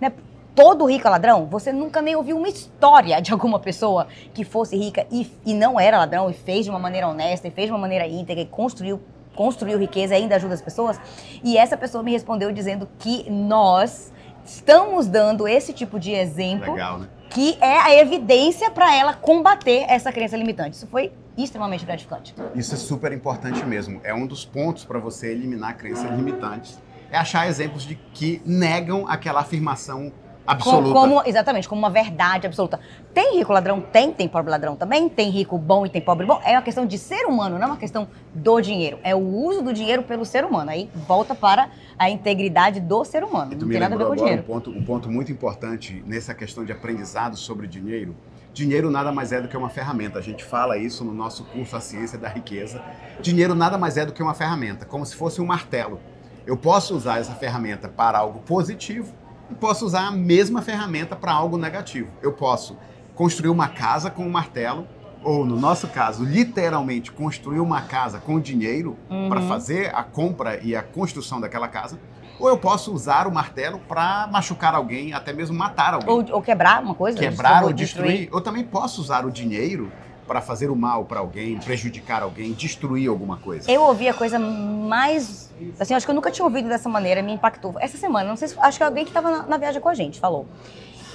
Né? 0.00 0.12
todo 0.54 0.86
rico 0.86 1.06
é 1.06 1.10
ladrão? 1.10 1.46
Você 1.46 1.72
nunca 1.72 2.02
nem 2.02 2.16
ouviu 2.16 2.36
uma 2.36 2.48
história 2.48 3.22
de 3.22 3.30
alguma 3.30 3.60
pessoa 3.60 4.08
que 4.34 4.42
fosse 4.44 4.76
rica 4.76 5.06
e, 5.08 5.30
e, 5.46 5.54
não 5.54 5.78
era 5.78 5.98
ladrão 5.98 6.28
e 6.28 6.32
fez 6.32 6.64
de 6.64 6.70
uma 6.70 6.80
maneira 6.80 7.06
honesta 7.06 7.46
e 7.46 7.50
fez 7.52 7.68
de 7.68 7.72
uma 7.72 7.78
maneira 7.78 8.08
íntegra 8.08 8.42
e 8.42 8.46
construiu, 8.46 9.00
construiu 9.36 9.78
riqueza 9.78 10.14
e 10.14 10.22
ainda 10.22 10.34
ajuda 10.34 10.54
as 10.54 10.60
pessoas? 10.60 11.00
E 11.44 11.56
essa 11.56 11.76
pessoa 11.76 12.02
me 12.02 12.10
respondeu 12.10 12.50
dizendo 12.50 12.88
que 12.98 13.30
nós 13.30 14.12
estamos 14.48 15.06
dando 15.06 15.46
esse 15.46 15.72
tipo 15.72 15.98
de 16.00 16.12
exemplo 16.12 16.72
Legal, 16.72 16.98
né? 17.00 17.08
que 17.30 17.58
é 17.60 17.78
a 17.78 17.94
evidência 17.94 18.70
para 18.70 18.94
ela 18.94 19.12
combater 19.12 19.84
essa 19.88 20.10
crença 20.10 20.36
limitante. 20.36 20.76
Isso 20.76 20.86
foi 20.86 21.12
extremamente 21.36 21.84
gratificante. 21.84 22.34
Isso 22.54 22.74
é 22.74 22.76
super 22.78 23.12
importante 23.12 23.64
mesmo. 23.64 24.00
É 24.02 24.14
um 24.14 24.26
dos 24.26 24.44
pontos 24.44 24.84
para 24.84 24.98
você 24.98 25.30
eliminar 25.30 25.76
crenças 25.76 26.10
limitantes. 26.10 26.80
É 27.10 27.18
achar 27.18 27.46
exemplos 27.46 27.84
de 27.84 27.94
que 28.12 28.42
negam 28.44 29.06
aquela 29.08 29.40
afirmação 29.40 30.12
absoluta. 30.52 30.92
Como, 30.92 31.22
exatamente, 31.24 31.68
como 31.68 31.80
uma 31.80 31.90
verdade 31.90 32.46
absoluta. 32.46 32.80
Tem 33.12 33.38
rico 33.38 33.52
ladrão? 33.52 33.80
Tem. 33.80 34.12
Tem 34.12 34.28
pobre 34.28 34.50
ladrão 34.50 34.76
também. 34.76 35.08
Tem 35.08 35.30
rico 35.30 35.58
bom 35.58 35.84
e 35.86 35.90
tem 35.90 36.00
pobre 36.00 36.26
bom. 36.26 36.40
É 36.44 36.52
uma 36.52 36.62
questão 36.62 36.86
de 36.86 36.98
ser 36.98 37.26
humano, 37.26 37.56
não 37.58 37.64
é 37.64 37.66
uma 37.66 37.76
questão 37.76 38.08
do 38.34 38.60
dinheiro. 38.60 38.98
É 39.02 39.14
o 39.14 39.18
uso 39.18 39.62
do 39.62 39.72
dinheiro 39.72 40.02
pelo 40.02 40.24
ser 40.24 40.44
humano. 40.44 40.70
Aí 40.70 40.90
volta 41.06 41.34
para 41.34 41.70
a 41.98 42.08
integridade 42.08 42.80
do 42.80 43.04
ser 43.04 43.24
humano. 43.24 43.52
Não 43.58 43.68
tem 43.68 43.80
nada 43.80 43.94
a 43.94 43.98
ver 43.98 44.06
com 44.06 44.12
o 44.12 44.16
dinheiro. 44.16 44.42
Um 44.42 44.44
ponto, 44.44 44.70
um 44.70 44.84
ponto 44.84 45.10
muito 45.10 45.30
importante 45.30 46.02
nessa 46.06 46.34
questão 46.34 46.64
de 46.64 46.72
aprendizado 46.72 47.36
sobre 47.36 47.66
dinheiro. 47.66 48.16
Dinheiro 48.52 48.90
nada 48.90 49.12
mais 49.12 49.30
é 49.30 49.40
do 49.40 49.46
que 49.46 49.56
uma 49.56 49.68
ferramenta. 49.68 50.18
A 50.18 50.22
gente 50.22 50.42
fala 50.42 50.76
isso 50.76 51.04
no 51.04 51.14
nosso 51.14 51.44
curso 51.44 51.76
A 51.76 51.80
Ciência 51.80 52.18
da 52.18 52.28
Riqueza. 52.28 52.82
Dinheiro 53.20 53.54
nada 53.54 53.78
mais 53.78 53.96
é 53.96 54.04
do 54.04 54.12
que 54.12 54.22
uma 54.22 54.34
ferramenta, 54.34 54.84
como 54.84 55.06
se 55.06 55.14
fosse 55.14 55.40
um 55.40 55.46
martelo. 55.46 56.00
Eu 56.46 56.56
posso 56.56 56.96
usar 56.96 57.20
essa 57.20 57.34
ferramenta 57.34 57.88
para 57.88 58.18
algo 58.18 58.40
positivo 58.40 59.14
e 59.50 59.54
posso 59.54 59.84
usar 59.84 60.06
a 60.06 60.10
mesma 60.10 60.62
ferramenta 60.62 61.16
para 61.16 61.32
algo 61.32 61.56
negativo. 61.56 62.08
Eu 62.22 62.32
posso 62.32 62.76
construir 63.14 63.50
uma 63.50 63.68
casa 63.68 64.10
com 64.10 64.24
um 64.24 64.30
martelo, 64.30 64.86
ou 65.24 65.44
no 65.44 65.58
nosso 65.58 65.88
caso, 65.88 66.24
literalmente 66.24 67.10
construir 67.10 67.60
uma 67.60 67.82
casa 67.82 68.18
com 68.18 68.38
dinheiro 68.38 68.96
uhum. 69.10 69.28
para 69.28 69.40
fazer 69.42 69.94
a 69.94 70.02
compra 70.02 70.60
e 70.62 70.76
a 70.76 70.82
construção 70.82 71.40
daquela 71.40 71.66
casa, 71.66 71.98
ou 72.38 72.48
eu 72.48 72.56
posso 72.56 72.92
usar 72.92 73.26
o 73.26 73.32
martelo 73.32 73.80
para 73.80 74.28
machucar 74.28 74.74
alguém, 74.74 75.12
até 75.12 75.32
mesmo 75.32 75.56
matar 75.56 75.94
alguém. 75.94 76.08
Ou, 76.08 76.36
ou 76.36 76.42
quebrar 76.42 76.80
uma 76.80 76.94
coisa. 76.94 77.18
Quebrar 77.18 77.64
ou 77.64 77.72
destruir. 77.72 78.10
destruir. 78.10 78.28
Eu 78.32 78.40
também 78.40 78.62
posso 78.62 79.00
usar 79.00 79.26
o 79.26 79.30
dinheiro 79.30 79.90
para 80.28 80.42
fazer 80.42 80.70
o 80.70 80.76
mal 80.76 81.06
para 81.06 81.18
alguém, 81.18 81.58
prejudicar 81.58 82.22
alguém, 82.22 82.52
destruir 82.52 83.08
alguma 83.08 83.38
coisa? 83.38 83.68
Eu 83.70 83.82
ouvi 83.82 84.06
a 84.08 84.14
coisa 84.14 84.38
mais. 84.38 85.50
Assim, 85.80 85.94
acho 85.94 86.06
que 86.06 86.10
eu 86.10 86.14
nunca 86.14 86.30
tinha 86.30 86.44
ouvido 86.44 86.68
dessa 86.68 86.88
maneira, 86.88 87.22
me 87.22 87.32
impactou. 87.32 87.74
Essa 87.80 87.96
semana, 87.96 88.28
não 88.28 88.36
sei 88.36 88.48
se. 88.48 88.56
Acho 88.60 88.78
que 88.78 88.84
alguém 88.84 89.04
que 89.04 89.10
estava 89.10 89.30
na, 89.30 89.42
na 89.44 89.56
viagem 89.56 89.80
com 89.80 89.88
a 89.88 89.94
gente 89.94 90.20
falou 90.20 90.46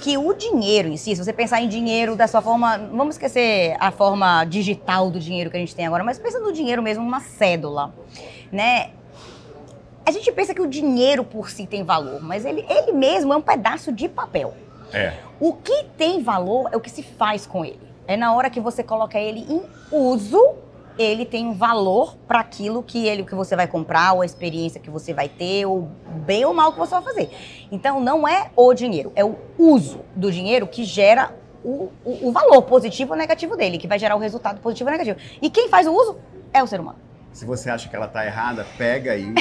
que 0.02 0.18
o 0.18 0.34
dinheiro 0.34 0.88
em 0.88 0.98
si, 0.98 1.16
se 1.16 1.24
você 1.24 1.32
pensar 1.32 1.62
em 1.62 1.68
dinheiro 1.68 2.14
da 2.14 2.26
sua 2.28 2.42
forma, 2.42 2.76
vamos 2.92 3.14
esquecer 3.14 3.74
a 3.80 3.90
forma 3.90 4.44
digital 4.44 5.10
do 5.10 5.18
dinheiro 5.18 5.50
que 5.50 5.56
a 5.56 5.60
gente 5.60 5.74
tem 5.74 5.86
agora, 5.86 6.04
mas 6.04 6.18
pensa 6.18 6.38
no 6.38 6.52
dinheiro 6.52 6.82
mesmo, 6.82 7.02
uma 7.02 7.20
cédula, 7.20 7.94
né? 8.52 8.90
A 10.04 10.10
gente 10.10 10.30
pensa 10.30 10.52
que 10.52 10.60
o 10.60 10.66
dinheiro 10.66 11.24
por 11.24 11.48
si 11.48 11.66
tem 11.66 11.82
valor, 11.82 12.22
mas 12.22 12.44
ele, 12.44 12.66
ele 12.68 12.92
mesmo 12.92 13.32
é 13.32 13.36
um 13.36 13.40
pedaço 13.40 13.90
de 13.90 14.06
papel. 14.06 14.52
É. 14.92 15.14
O 15.40 15.54
que 15.54 15.84
tem 15.96 16.22
valor 16.22 16.68
é 16.70 16.76
o 16.76 16.80
que 16.80 16.90
se 16.90 17.02
faz 17.02 17.46
com 17.46 17.64
ele. 17.64 17.83
É 18.06 18.16
na 18.16 18.34
hora 18.34 18.50
que 18.50 18.60
você 18.60 18.82
coloca 18.82 19.18
ele 19.18 19.46
em 19.48 19.62
uso, 19.90 20.54
ele 20.98 21.24
tem 21.24 21.46
um 21.46 21.54
valor 21.54 22.16
para 22.28 22.40
aquilo 22.40 22.82
que 22.82 23.06
ele 23.06 23.24
que 23.24 23.34
você 23.34 23.56
vai 23.56 23.66
comprar, 23.66 24.12
ou 24.12 24.22
a 24.22 24.26
experiência 24.26 24.80
que 24.80 24.90
você 24.90 25.14
vai 25.14 25.28
ter, 25.28 25.64
ou 25.64 25.88
bem 26.26 26.44
ou 26.44 26.52
mal 26.52 26.72
que 26.72 26.78
você 26.78 26.90
vai 26.90 27.02
fazer. 27.02 27.30
Então 27.72 28.00
não 28.00 28.28
é 28.28 28.50
o 28.54 28.74
dinheiro, 28.74 29.10
é 29.16 29.24
o 29.24 29.36
uso 29.58 30.00
do 30.14 30.30
dinheiro 30.30 30.66
que 30.66 30.84
gera 30.84 31.34
o, 31.64 31.90
o, 32.04 32.28
o 32.28 32.32
valor 32.32 32.62
positivo 32.62 33.12
ou 33.12 33.18
negativo 33.18 33.56
dele, 33.56 33.78
que 33.78 33.88
vai 33.88 33.98
gerar 33.98 34.16
o 34.16 34.18
resultado 34.18 34.60
positivo 34.60 34.90
ou 34.90 34.92
negativo. 34.92 35.18
E 35.40 35.48
quem 35.48 35.68
faz 35.68 35.86
o 35.86 35.92
uso 35.92 36.18
é 36.52 36.62
o 36.62 36.66
ser 36.66 36.80
humano. 36.80 36.98
Se 37.32 37.44
você 37.44 37.70
acha 37.70 37.88
que 37.88 37.96
ela 37.96 38.06
tá 38.06 38.24
errada, 38.24 38.64
pega 38.76 39.12
aí 39.12 39.34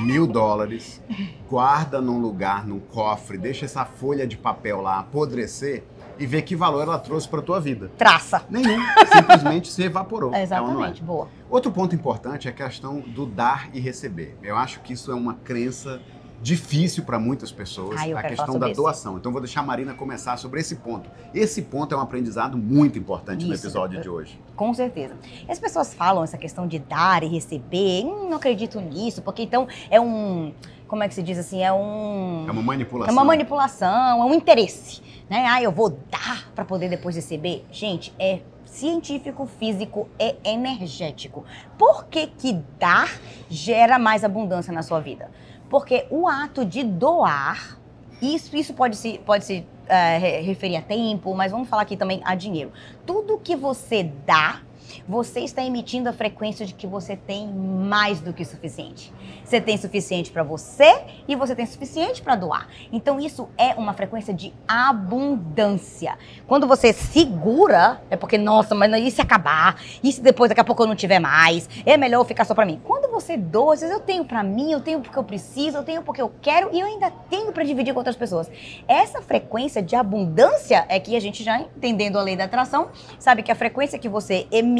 mil 0.00 0.26
dólares, 0.26 1.00
guarda 1.48 2.00
num 2.00 2.18
lugar, 2.18 2.66
num 2.66 2.80
cofre, 2.80 3.38
deixa 3.38 3.66
essa 3.66 3.84
folha 3.84 4.26
de 4.26 4.36
papel 4.36 4.80
lá 4.80 4.98
apodrecer 4.98 5.84
e 6.18 6.26
vê 6.26 6.42
que 6.42 6.56
valor 6.56 6.82
ela 6.82 6.98
trouxe 6.98 7.28
para 7.28 7.42
tua 7.42 7.60
vida. 7.60 7.90
Traça. 7.96 8.44
Nenhum, 8.48 8.80
simplesmente 9.12 9.68
se 9.68 9.82
evaporou. 9.82 10.34
É 10.36 10.42
exatamente, 10.42 11.00
é 11.00 11.04
boa. 11.04 11.28
Outro 11.48 11.70
ponto 11.70 11.94
importante 11.94 12.48
é 12.48 12.50
a 12.50 12.54
questão 12.54 13.00
do 13.00 13.24
dar 13.24 13.70
e 13.72 13.80
receber. 13.80 14.36
Eu 14.42 14.56
acho 14.56 14.80
que 14.80 14.92
isso 14.92 15.10
é 15.10 15.14
uma 15.14 15.34
crença 15.34 16.00
difícil 16.46 17.02
para 17.02 17.18
muitas 17.18 17.50
pessoas, 17.50 18.00
Ai, 18.00 18.12
a 18.12 18.22
questão 18.22 18.56
da 18.56 18.68
doação. 18.68 19.12
Isso. 19.12 19.18
Então 19.18 19.32
vou 19.32 19.40
deixar 19.40 19.60
a 19.60 19.64
Marina 19.64 19.94
começar 19.94 20.36
sobre 20.36 20.60
esse 20.60 20.76
ponto. 20.76 21.10
Esse 21.34 21.60
ponto 21.60 21.92
é 21.92 21.98
um 21.98 22.00
aprendizado 22.00 22.56
muito 22.56 22.96
importante 22.96 23.40
isso, 23.40 23.48
no 23.48 23.54
episódio 23.54 24.00
de 24.00 24.08
hoje. 24.08 24.40
Com 24.54 24.72
certeza. 24.72 25.16
E 25.48 25.50
as 25.50 25.58
pessoas 25.58 25.92
falam 25.92 26.22
essa 26.22 26.38
questão 26.38 26.68
de 26.68 26.78
dar 26.78 27.24
e 27.24 27.26
receber, 27.26 28.04
hum, 28.04 28.28
não 28.30 28.36
acredito 28.36 28.80
nisso, 28.80 29.22
porque 29.22 29.42
então 29.42 29.66
é 29.90 30.00
um, 30.00 30.54
como 30.86 31.02
é 31.02 31.08
que 31.08 31.14
se 31.16 31.22
diz 31.22 31.36
assim, 31.36 31.64
é 31.64 31.72
um 31.72 32.46
É 32.46 32.52
uma 32.52 32.62
manipulação. 32.62 33.10
É 33.10 33.12
uma 33.12 33.24
manipulação, 33.24 34.22
é 34.22 34.24
um 34.24 34.32
interesse, 34.34 35.02
né? 35.28 35.46
Ah, 35.48 35.60
eu 35.60 35.72
vou 35.72 35.90
dar 35.90 36.48
para 36.54 36.64
poder 36.64 36.88
depois 36.88 37.16
receber. 37.16 37.66
Gente, 37.72 38.14
é 38.20 38.38
científico, 38.64 39.46
físico 39.46 40.08
e 40.16 40.36
energético. 40.44 41.44
Por 41.76 42.04
que 42.06 42.28
que 42.28 42.52
dar 42.78 43.10
gera 43.50 43.98
mais 43.98 44.22
abundância 44.22 44.72
na 44.72 44.82
sua 44.84 45.00
vida? 45.00 45.28
Porque 45.68 46.06
o 46.10 46.28
ato 46.28 46.64
de 46.64 46.82
doar, 46.82 47.78
isso, 48.20 48.56
isso 48.56 48.72
pode 48.74 48.96
se, 48.96 49.18
pode 49.18 49.44
se 49.44 49.58
uh, 49.58 50.44
referir 50.44 50.76
a 50.76 50.82
tempo, 50.82 51.34
mas 51.34 51.52
vamos 51.52 51.68
falar 51.68 51.82
aqui 51.82 51.96
também 51.96 52.20
a 52.24 52.34
dinheiro. 52.34 52.72
Tudo 53.04 53.38
que 53.38 53.56
você 53.56 54.04
dá, 54.24 54.60
você 55.08 55.40
está 55.40 55.64
emitindo 55.64 56.08
a 56.08 56.12
frequência 56.12 56.66
de 56.66 56.74
que 56.74 56.86
você 56.86 57.16
tem 57.16 57.48
mais 57.48 58.20
do 58.20 58.32
que 58.32 58.44
suficiente. 58.44 59.12
Você 59.44 59.60
tem 59.60 59.76
suficiente 59.76 60.30
para 60.30 60.42
você 60.42 61.02
e 61.28 61.36
você 61.36 61.54
tem 61.54 61.66
suficiente 61.66 62.22
para 62.22 62.34
doar. 62.34 62.68
Então 62.92 63.20
isso 63.20 63.48
é 63.56 63.74
uma 63.74 63.92
frequência 63.92 64.34
de 64.34 64.52
abundância. 64.66 66.18
Quando 66.46 66.66
você 66.66 66.92
segura, 66.92 68.00
é 68.10 68.16
porque 68.16 68.38
nossa, 68.38 68.74
mas 68.74 68.92
e 68.96 69.10
se 69.10 69.20
acabar? 69.20 69.80
E 70.02 70.12
se 70.12 70.20
depois 70.20 70.48
daqui 70.48 70.60
a 70.60 70.64
pouco 70.64 70.82
eu 70.82 70.86
não 70.86 70.96
tiver 70.96 71.18
mais? 71.18 71.68
É 71.84 71.96
melhor 71.96 72.20
eu 72.20 72.24
ficar 72.24 72.44
só 72.44 72.54
para 72.54 72.66
mim. 72.66 72.80
Quando 72.82 73.10
você 73.10 73.36
doa, 73.36 73.74
às 73.74 73.80
vezes 73.80 73.94
eu 73.94 74.00
tenho 74.00 74.24
para 74.24 74.42
mim, 74.42 74.72
eu 74.72 74.80
tenho 74.80 75.00
porque 75.00 75.18
eu 75.18 75.24
preciso, 75.24 75.78
eu 75.78 75.82
tenho 75.84 76.02
porque 76.02 76.22
eu 76.22 76.32
quero 76.40 76.70
e 76.72 76.80
eu 76.80 76.86
ainda 76.86 77.10
tenho 77.30 77.52
para 77.52 77.64
dividir 77.64 77.92
com 77.92 78.00
outras 78.00 78.16
pessoas. 78.16 78.50
Essa 78.88 79.22
frequência 79.22 79.82
de 79.82 79.94
abundância 79.94 80.84
é 80.88 80.98
que 80.98 81.16
a 81.16 81.20
gente 81.20 81.44
já 81.44 81.60
entendendo 81.60 82.18
a 82.18 82.22
lei 82.22 82.36
da 82.36 82.44
atração, 82.44 82.88
sabe 83.18 83.42
que 83.42 83.52
a 83.52 83.54
frequência 83.54 83.98
que 83.98 84.08
você 84.08 84.46
emite 84.50 84.75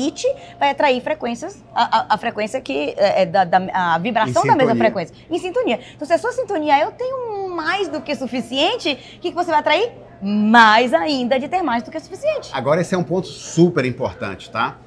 vai 0.58 0.70
atrair 0.70 1.00
frequências, 1.00 1.62
a, 1.74 1.98
a, 1.98 2.14
a 2.14 2.18
frequência 2.18 2.60
que 2.60 2.94
é, 2.96 3.22
é 3.22 3.26
da, 3.26 3.44
da 3.44 3.58
a 3.72 3.98
vibração 3.98 4.44
da 4.44 4.54
mesma 4.54 4.76
frequência. 4.76 5.14
Em 5.30 5.38
sintonia. 5.38 5.80
Então, 5.94 6.06
se 6.06 6.12
a 6.12 6.18
sua 6.18 6.32
sintonia 6.32 6.80
eu 6.80 6.92
tenho 6.92 7.48
mais 7.48 7.88
do 7.88 8.00
que 8.00 8.14
suficiente, 8.14 8.92
o 8.92 9.20
que, 9.20 9.30
que 9.30 9.34
você 9.34 9.50
vai 9.50 9.60
atrair? 9.60 9.92
Mais 10.22 10.94
ainda 10.94 11.38
de 11.38 11.48
ter 11.48 11.62
mais 11.62 11.82
do 11.82 11.90
que 11.90 11.98
suficiente. 12.00 12.50
Agora, 12.52 12.80
esse 12.80 12.94
é 12.94 12.98
um 12.98 13.04
ponto 13.04 13.26
super 13.26 13.84
importante, 13.84 14.50
tá? 14.50 14.78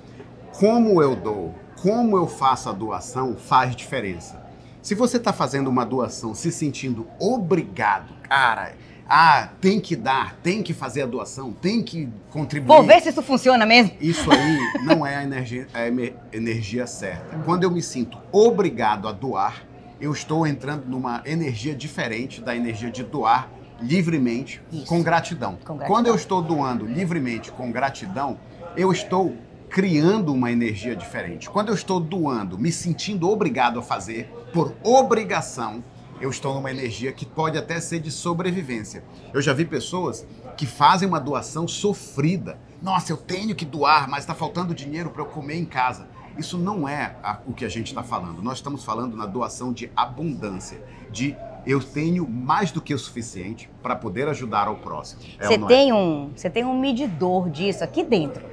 Como 0.60 1.02
eu 1.02 1.16
dou, 1.16 1.54
como 1.82 2.18
eu 2.18 2.28
faço 2.28 2.70
a 2.70 2.72
doação 2.72 3.36
faz 3.36 3.76
diferença. 3.76 4.44
Se 4.82 4.96
você 4.96 5.18
está 5.18 5.34
fazendo 5.34 5.68
uma 5.68 5.86
doação 5.86 6.34
se 6.34 6.52
sentindo 6.52 7.08
obrigado, 7.20 8.14
cara, 8.24 8.74
ah, 9.10 9.50
tem 9.60 9.80
que 9.80 9.96
dar, 9.96 10.36
tem 10.44 10.62
que 10.62 10.72
fazer 10.72 11.02
a 11.02 11.06
doação, 11.08 11.52
tem 11.52 11.82
que 11.82 12.08
contribuir. 12.30 12.68
Vou 12.68 12.84
ver 12.84 13.02
se 13.02 13.10
isso 13.10 13.24
funciona 13.24 13.66
mesmo. 13.66 13.94
Isso 14.00 14.32
aí 14.32 14.60
não 14.86 15.06
é 15.06 15.16
a 15.16 15.24
energia, 15.24 15.68
a 15.74 15.88
energia 16.32 16.86
certa. 16.86 17.38
Quando 17.40 17.64
eu 17.64 17.72
me 17.72 17.82
sinto 17.82 18.20
obrigado 18.32 19.08
a 19.08 19.12
doar, 19.12 19.64
eu 20.00 20.14
estou 20.14 20.46
entrando 20.46 20.86
numa 20.86 21.24
energia 21.26 21.74
diferente 21.76 22.40
da 22.40 22.56
energia 22.56 22.92
de 22.92 23.04
doar 23.04 23.50
livremente, 23.82 24.62
com 24.86 25.02
gratidão. 25.02 25.58
com 25.66 25.78
gratidão. 25.78 25.88
Quando 25.88 26.08
eu 26.08 26.16
estou 26.16 26.42
doando 26.42 26.86
livremente 26.86 27.52
com 27.52 27.72
gratidão, 27.72 28.38
eu 28.78 28.92
estou 28.92 29.36
criando 29.70 30.34
uma 30.34 30.52
energia 30.52 30.96
diferente. 30.96 31.50
Quando 31.50 31.70
eu 31.70 31.76
estou 31.76 32.00
doando, 32.00 32.58
me 32.58 32.72
sentindo 32.72 33.30
obrigado 33.30 33.80
a 33.80 33.82
fazer 33.82 34.30
por 34.54 34.76
obrigação, 34.84 35.84
eu 36.22 36.30
estou 36.30 36.54
numa 36.54 36.70
energia 36.70 37.12
que 37.12 37.26
pode 37.26 37.58
até 37.58 37.80
ser 37.80 38.00
de 38.00 38.12
sobrevivência. 38.12 39.04
Eu 39.34 39.42
já 39.42 39.54
vi 39.54 39.66
pessoas 39.66 40.26
que 40.58 40.66
fazem 40.66 41.08
uma 41.08 41.20
doação 41.20 41.68
sofrida. 41.68 42.60
Nossa, 42.82 43.12
eu 43.12 43.18
tenho 43.18 43.56
que 43.56 43.66
doar, 43.66 44.10
mas 44.10 44.20
está 44.20 44.36
faltando 44.36 44.74
dinheiro 44.74 45.10
para 45.10 45.22
eu 45.22 45.26
comer 45.26 45.56
em 45.56 45.66
casa. 45.66 46.08
Isso 46.38 46.58
não 46.58 46.88
é 46.88 47.16
a, 47.24 47.40
o 47.46 47.54
que 47.54 47.66
a 47.66 47.70
gente 47.70 47.88
está 47.88 48.04
falando. 48.04 48.42
Nós 48.42 48.58
estamos 48.58 48.84
falando 48.84 49.16
na 49.16 49.26
doação 49.26 49.74
de 49.74 49.92
abundância, 49.96 50.82
de 51.12 51.36
eu 51.66 51.82
tenho 51.82 52.28
mais 52.28 52.72
do 52.72 52.82
que 52.82 52.94
o 52.94 53.00
suficiente 53.00 53.70
para 53.82 53.96
poder 53.96 54.28
ajudar 54.30 54.68
ao 54.68 54.78
próximo. 54.78 55.22
É 55.38 55.48
você, 55.48 55.58
tem 55.58 55.90
é? 55.90 55.94
um, 55.94 56.32
você 56.36 56.50
tem 56.50 56.64
um 56.66 56.80
medidor 56.80 57.50
disso 57.50 57.84
aqui 57.84 58.04
dentro. 58.04 58.46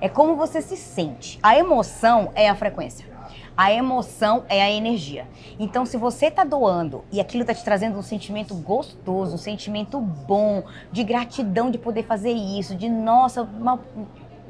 É 0.00 0.08
como 0.08 0.36
você 0.36 0.60
se 0.60 0.76
sente. 0.76 1.38
A 1.42 1.58
emoção 1.58 2.30
é 2.34 2.48
a 2.48 2.54
frequência. 2.54 3.15
A 3.56 3.72
emoção 3.72 4.44
é 4.48 4.62
a 4.62 4.70
energia. 4.70 5.26
Então, 5.58 5.86
se 5.86 5.96
você 5.96 6.26
está 6.26 6.44
doando 6.44 7.04
e 7.10 7.20
aquilo 7.20 7.42
está 7.42 7.54
te 7.54 7.64
trazendo 7.64 7.98
um 7.98 8.02
sentimento 8.02 8.54
gostoso, 8.54 9.34
um 9.34 9.38
sentimento 9.38 9.98
bom, 10.00 10.64
de 10.92 11.02
gratidão 11.02 11.70
de 11.70 11.78
poder 11.78 12.02
fazer 12.02 12.32
isso, 12.32 12.74
de 12.74 12.88
nossa, 12.88 13.42
uma, 13.42 13.80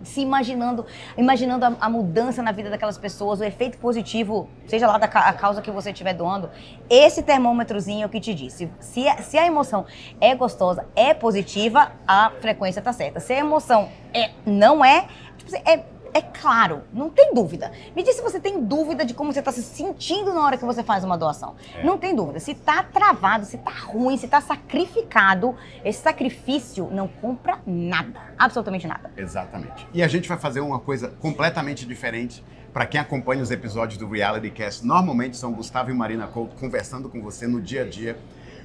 se 0.02 0.20
imaginando, 0.20 0.86
imaginando 1.16 1.64
a, 1.64 1.76
a, 1.80 1.88
mudança 1.88 2.42
na 2.42 2.52
vida 2.52 2.70
daquelas 2.70 2.98
pessoas, 2.98 3.40
o 3.40 3.44
efeito 3.44 3.78
positivo, 3.78 4.48
seja 4.66 4.86
lá 4.86 4.98
da 4.98 5.06
a 5.06 5.32
causa 5.32 5.62
que 5.62 5.70
você 5.70 5.90
estiver 5.90 6.14
doando, 6.14 6.50
esse 6.88 7.22
termômetrozinho 7.22 8.02
é 8.02 8.06
o 8.06 8.08
que 8.08 8.20
te 8.20 8.34
diz. 8.34 8.54
Se, 8.54 8.70
se, 8.80 9.08
a, 9.08 9.18
se 9.18 9.38
a 9.38 9.46
emoção 9.46 9.86
é 10.20 10.34
gostosa, 10.34 10.86
é 10.94 11.12
positiva, 11.14 11.92
a 12.06 12.30
frequência 12.40 12.80
está 12.80 12.92
certa. 12.92 13.20
Se 13.20 13.32
a 13.32 13.38
emoção 13.38 13.88
é, 14.12 14.30
não 14.44 14.84
é, 14.84 15.06
tipo, 15.36 15.54
assim, 15.54 15.62
é 15.64 15.95
é 16.16 16.22
claro, 16.22 16.82
não 16.94 17.10
tem 17.10 17.34
dúvida. 17.34 17.70
Me 17.94 18.02
diz 18.02 18.16
se 18.16 18.22
você 18.22 18.40
tem 18.40 18.64
dúvida 18.64 19.04
de 19.04 19.12
como 19.12 19.30
você 19.30 19.40
está 19.40 19.52
se 19.52 19.62
sentindo 19.62 20.32
na 20.32 20.40
hora 20.40 20.56
que 20.56 20.64
você 20.64 20.82
faz 20.82 21.04
uma 21.04 21.18
doação. 21.18 21.54
É. 21.74 21.84
Não 21.84 21.98
tem 21.98 22.16
dúvida. 22.16 22.40
Se 22.40 22.52
está 22.52 22.82
travado, 22.82 23.44
se 23.44 23.56
está 23.56 23.70
ruim, 23.70 24.16
se 24.16 24.24
está 24.24 24.40
sacrificado, 24.40 25.54
esse 25.84 26.00
sacrifício 26.00 26.88
não 26.90 27.06
compra 27.06 27.58
nada. 27.66 28.18
Absolutamente 28.38 28.86
nada. 28.86 29.10
Exatamente. 29.14 29.86
E 29.92 30.02
a 30.02 30.08
gente 30.08 30.26
vai 30.26 30.38
fazer 30.38 30.60
uma 30.60 30.78
coisa 30.78 31.08
completamente 31.20 31.84
diferente. 31.84 32.42
Para 32.72 32.86
quem 32.86 32.98
acompanha 32.98 33.42
os 33.42 33.50
episódios 33.50 33.98
do 33.98 34.08
Reality 34.08 34.50
Cast, 34.50 34.86
normalmente 34.86 35.36
são 35.36 35.52
Gustavo 35.52 35.90
e 35.90 35.94
Marina 35.94 36.26
Couto 36.26 36.56
conversando 36.56 37.10
com 37.10 37.20
você 37.20 37.46
no 37.46 37.60
dia 37.60 37.82
a 37.82 37.86
dia. 37.86 38.18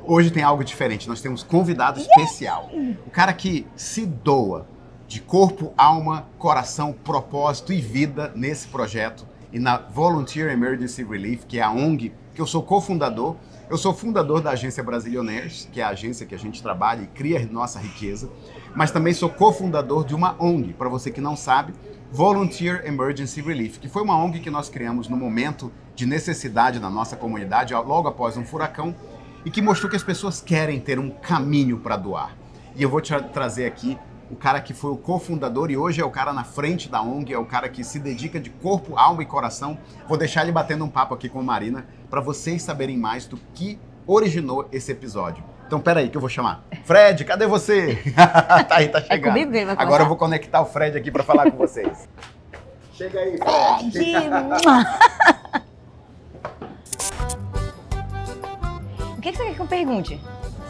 Hoje 0.06 0.32
tem 0.32 0.42
algo 0.42 0.64
diferente. 0.64 1.08
Nós 1.10 1.20
temos 1.20 1.44
convidado 1.44 2.00
especial. 2.00 2.70
O 3.06 3.10
cara 3.10 3.34
que 3.34 3.68
se 3.76 4.06
doa 4.06 4.66
de 5.12 5.19
corpo, 5.19 5.74
alma, 5.78 6.26
coração, 6.38 6.93
propósito 6.93 7.74
e 7.74 7.82
vida 7.82 8.32
nesse 8.34 8.69
projeto 8.69 9.28
e 9.52 9.60
na 9.60 9.76
Volunteer 9.76 10.50
Emergency 10.50 11.04
Relief, 11.04 11.43
que 11.45 11.60
é 11.60 11.62
a 11.62 11.69
ONG 11.69 12.13
que 12.34 12.39
eu 12.39 12.47
sou 12.47 12.63
cofundador. 12.63 13.36
Eu 13.69 13.78
sou 13.78 13.93
fundador 13.93 14.39
da 14.41 14.52
agência 14.52 14.82
Brasilionaires, 14.82 15.67
que 15.69 15.82
é 15.82 15.84
a 15.84 15.89
agência 15.89 16.26
que 16.26 16.34
a 16.34 16.39
gente 16.39 16.63
trabalha 16.63 17.02
e 17.02 17.08
cria 17.08 17.45
nossa 17.52 17.78
riqueza, 17.78 18.32
mas 18.74 18.89
também 18.89 19.12
sou 19.13 19.30
cofundador 19.30 20.06
de 20.06 20.15
uma 20.15 20.34
ONG, 20.41 20.71
para 20.71 20.88
você 20.88 21.12
que 21.12 21.19
não 21.19 21.36
sabe, 21.36 21.74
Volunteer 22.10 22.86
Emergency 22.86 23.41
Relief, 23.41 23.80
que 23.80 23.89
foi 23.89 24.04
uma 24.04 24.15
ONG 24.15 24.39
que 24.39 24.50
nós 24.50 24.69
criamos 24.69 25.10
no 25.10 25.17
momento 25.17 25.74
de 25.93 26.06
necessidade 26.06 26.80
na 26.80 26.89
nossa 26.89 27.17
comunidade, 27.17 27.74
logo 27.74 28.08
após 28.08 28.38
um 28.38 28.45
furacão, 28.45 28.95
e 29.43 29.52
que 29.52 29.62
mostrou 29.62 29.89
que 29.89 29.97
as 29.97 30.04
pessoas 30.04 30.39
querem 30.39 30.80
ter 30.80 30.97
um 30.97 31.10
caminho 31.10 31.80
para 31.80 31.97
doar. 31.97 32.38
E 32.78 32.82
eu 32.82 32.89
vou 32.89 33.02
te 33.02 33.13
trazer 33.34 33.65
aqui 33.65 34.00
o 34.32 34.36
cara 34.36 34.60
que 34.62 34.74
foi 34.74 34.91
o 34.91 34.98
cofundador 34.98 35.70
e 35.70 35.76
hoje 35.76 36.00
é 36.00 36.06
o 36.06 36.10
cara 36.10 36.32
na 36.32 36.46
frente 36.46 36.89
da 36.89 37.02
ONG, 37.02 37.34
é 37.34 37.38
o 37.38 37.46
cara 37.46 37.67
que 37.67 37.84
se 37.84 38.00
dedica 38.00 38.39
de 38.39 38.50
corpo, 38.50 38.98
alma 38.98 39.22
e 39.22 39.26
coração. 39.26 39.78
Vou 40.08 40.17
deixar 40.17 40.44
ele 40.44 40.54
batendo 40.54 40.86
um 40.86 40.89
papo 40.89 41.13
aqui 41.13 41.28
com 41.28 41.41
a 41.41 41.44
Marina 41.44 41.86
para 42.10 42.22
vocês 42.22 42.63
saberem 42.63 42.98
mais 42.98 43.26
do 43.26 43.36
que 43.54 43.78
originou 44.08 44.70
esse 44.72 44.89
episódio. 44.89 45.44
Então, 45.67 45.82
peraí, 45.82 46.10
que 46.10 46.15
eu 46.15 46.22
vou 46.22 46.30
chamar. 46.30 46.63
Fred, 46.86 47.26
cadê 47.26 47.46
você? 47.46 48.02
tá 48.15 48.78
aí, 48.78 48.88
tá 48.88 49.02
chegando. 49.02 49.12
É 49.12 49.20
comigo 49.20 49.52
vai 49.52 49.63
Agora 49.78 50.04
eu 50.04 50.08
vou 50.08 50.15
conectar 50.15 50.62
o 50.62 50.65
Fred 50.65 50.98
aqui 50.98 51.12
para 51.12 51.24
falar 51.24 51.52
com 51.52 51.58
vocês. 51.58 52.08
Chega 52.94 53.20
aí, 53.20 53.38
Fred. 53.38 53.98
o 59.17 59.22
que 59.22 59.34
você 59.34 59.44
quer 59.44 59.56
que 59.56 59.60
eu 59.60 59.67
pergunte? 59.67 60.17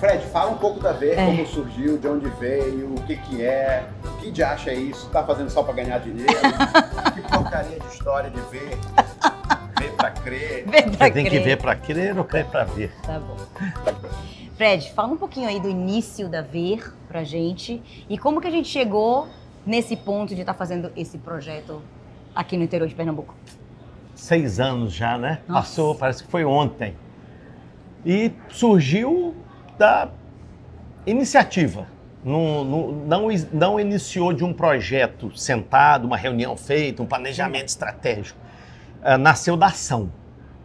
Fred, 0.01 0.25
fala 0.29 0.49
um 0.49 0.57
pouco 0.57 0.79
da 0.79 0.93
Ver, 0.93 1.11
É. 1.15 1.25
como 1.27 1.45
surgiu, 1.45 1.95
de 1.95 2.07
onde 2.07 2.27
veio, 2.39 2.95
o 2.95 3.03
que 3.03 3.15
que 3.17 3.43
é, 3.43 3.87
o 4.03 4.17
que 4.17 4.31
de 4.31 4.41
acha 4.41 4.71
é 4.71 4.73
isso, 4.73 5.07
tá 5.11 5.23
fazendo 5.23 5.51
só 5.51 5.61
pra 5.61 5.73
ganhar 5.73 5.99
dinheiro, 5.99 6.25
que 7.13 7.21
porcaria 7.31 7.79
de 7.79 7.85
história 7.85 8.31
de 8.31 8.41
ver, 8.49 8.79
ver 9.79 9.91
pra 9.95 10.09
crer. 10.09 10.65
Você 10.65 11.11
tem 11.11 11.25
que 11.29 11.39
ver 11.39 11.55
para 11.57 11.75
crer 11.75 12.17
ou 12.17 12.23
crer 12.23 12.45
para 12.47 12.63
ver. 12.63 12.91
Tá 13.03 13.19
bom. 13.19 13.37
Fred, 14.57 14.91
fala 14.91 15.09
um 15.13 15.17
pouquinho 15.17 15.47
aí 15.47 15.59
do 15.59 15.69
início 15.69 16.27
da 16.27 16.41
Ver 16.41 16.91
pra 17.07 17.23
gente 17.23 17.79
e 18.09 18.17
como 18.17 18.41
que 18.41 18.47
a 18.47 18.51
gente 18.51 18.69
chegou 18.69 19.27
nesse 19.63 19.95
ponto 19.95 20.33
de 20.33 20.41
estar 20.41 20.55
fazendo 20.55 20.91
esse 20.97 21.19
projeto 21.19 21.79
aqui 22.33 22.57
no 22.57 22.63
interior 22.63 22.87
de 22.87 22.95
Pernambuco. 22.95 23.35
Seis 24.15 24.59
anos 24.59 24.93
já, 24.93 25.15
né? 25.15 25.41
Nossa. 25.47 25.61
Passou, 25.61 25.93
parece 25.93 26.23
que 26.23 26.31
foi 26.31 26.43
ontem. 26.43 26.95
E 28.03 28.31
surgiu 28.49 29.35
da 29.81 30.09
iniciativa. 31.07 31.87
Não, 32.23 32.63
não, 32.63 32.91
não, 32.91 33.27
não 33.51 33.79
iniciou 33.79 34.31
de 34.31 34.43
um 34.43 34.53
projeto 34.53 35.35
sentado, 35.35 36.05
uma 36.05 36.17
reunião 36.17 36.55
feita, 36.55 37.01
um 37.01 37.05
planejamento 37.07 37.69
estratégico. 37.69 38.39
Ah, 39.01 39.17
nasceu 39.17 39.57
da 39.57 39.65
ação. 39.65 40.11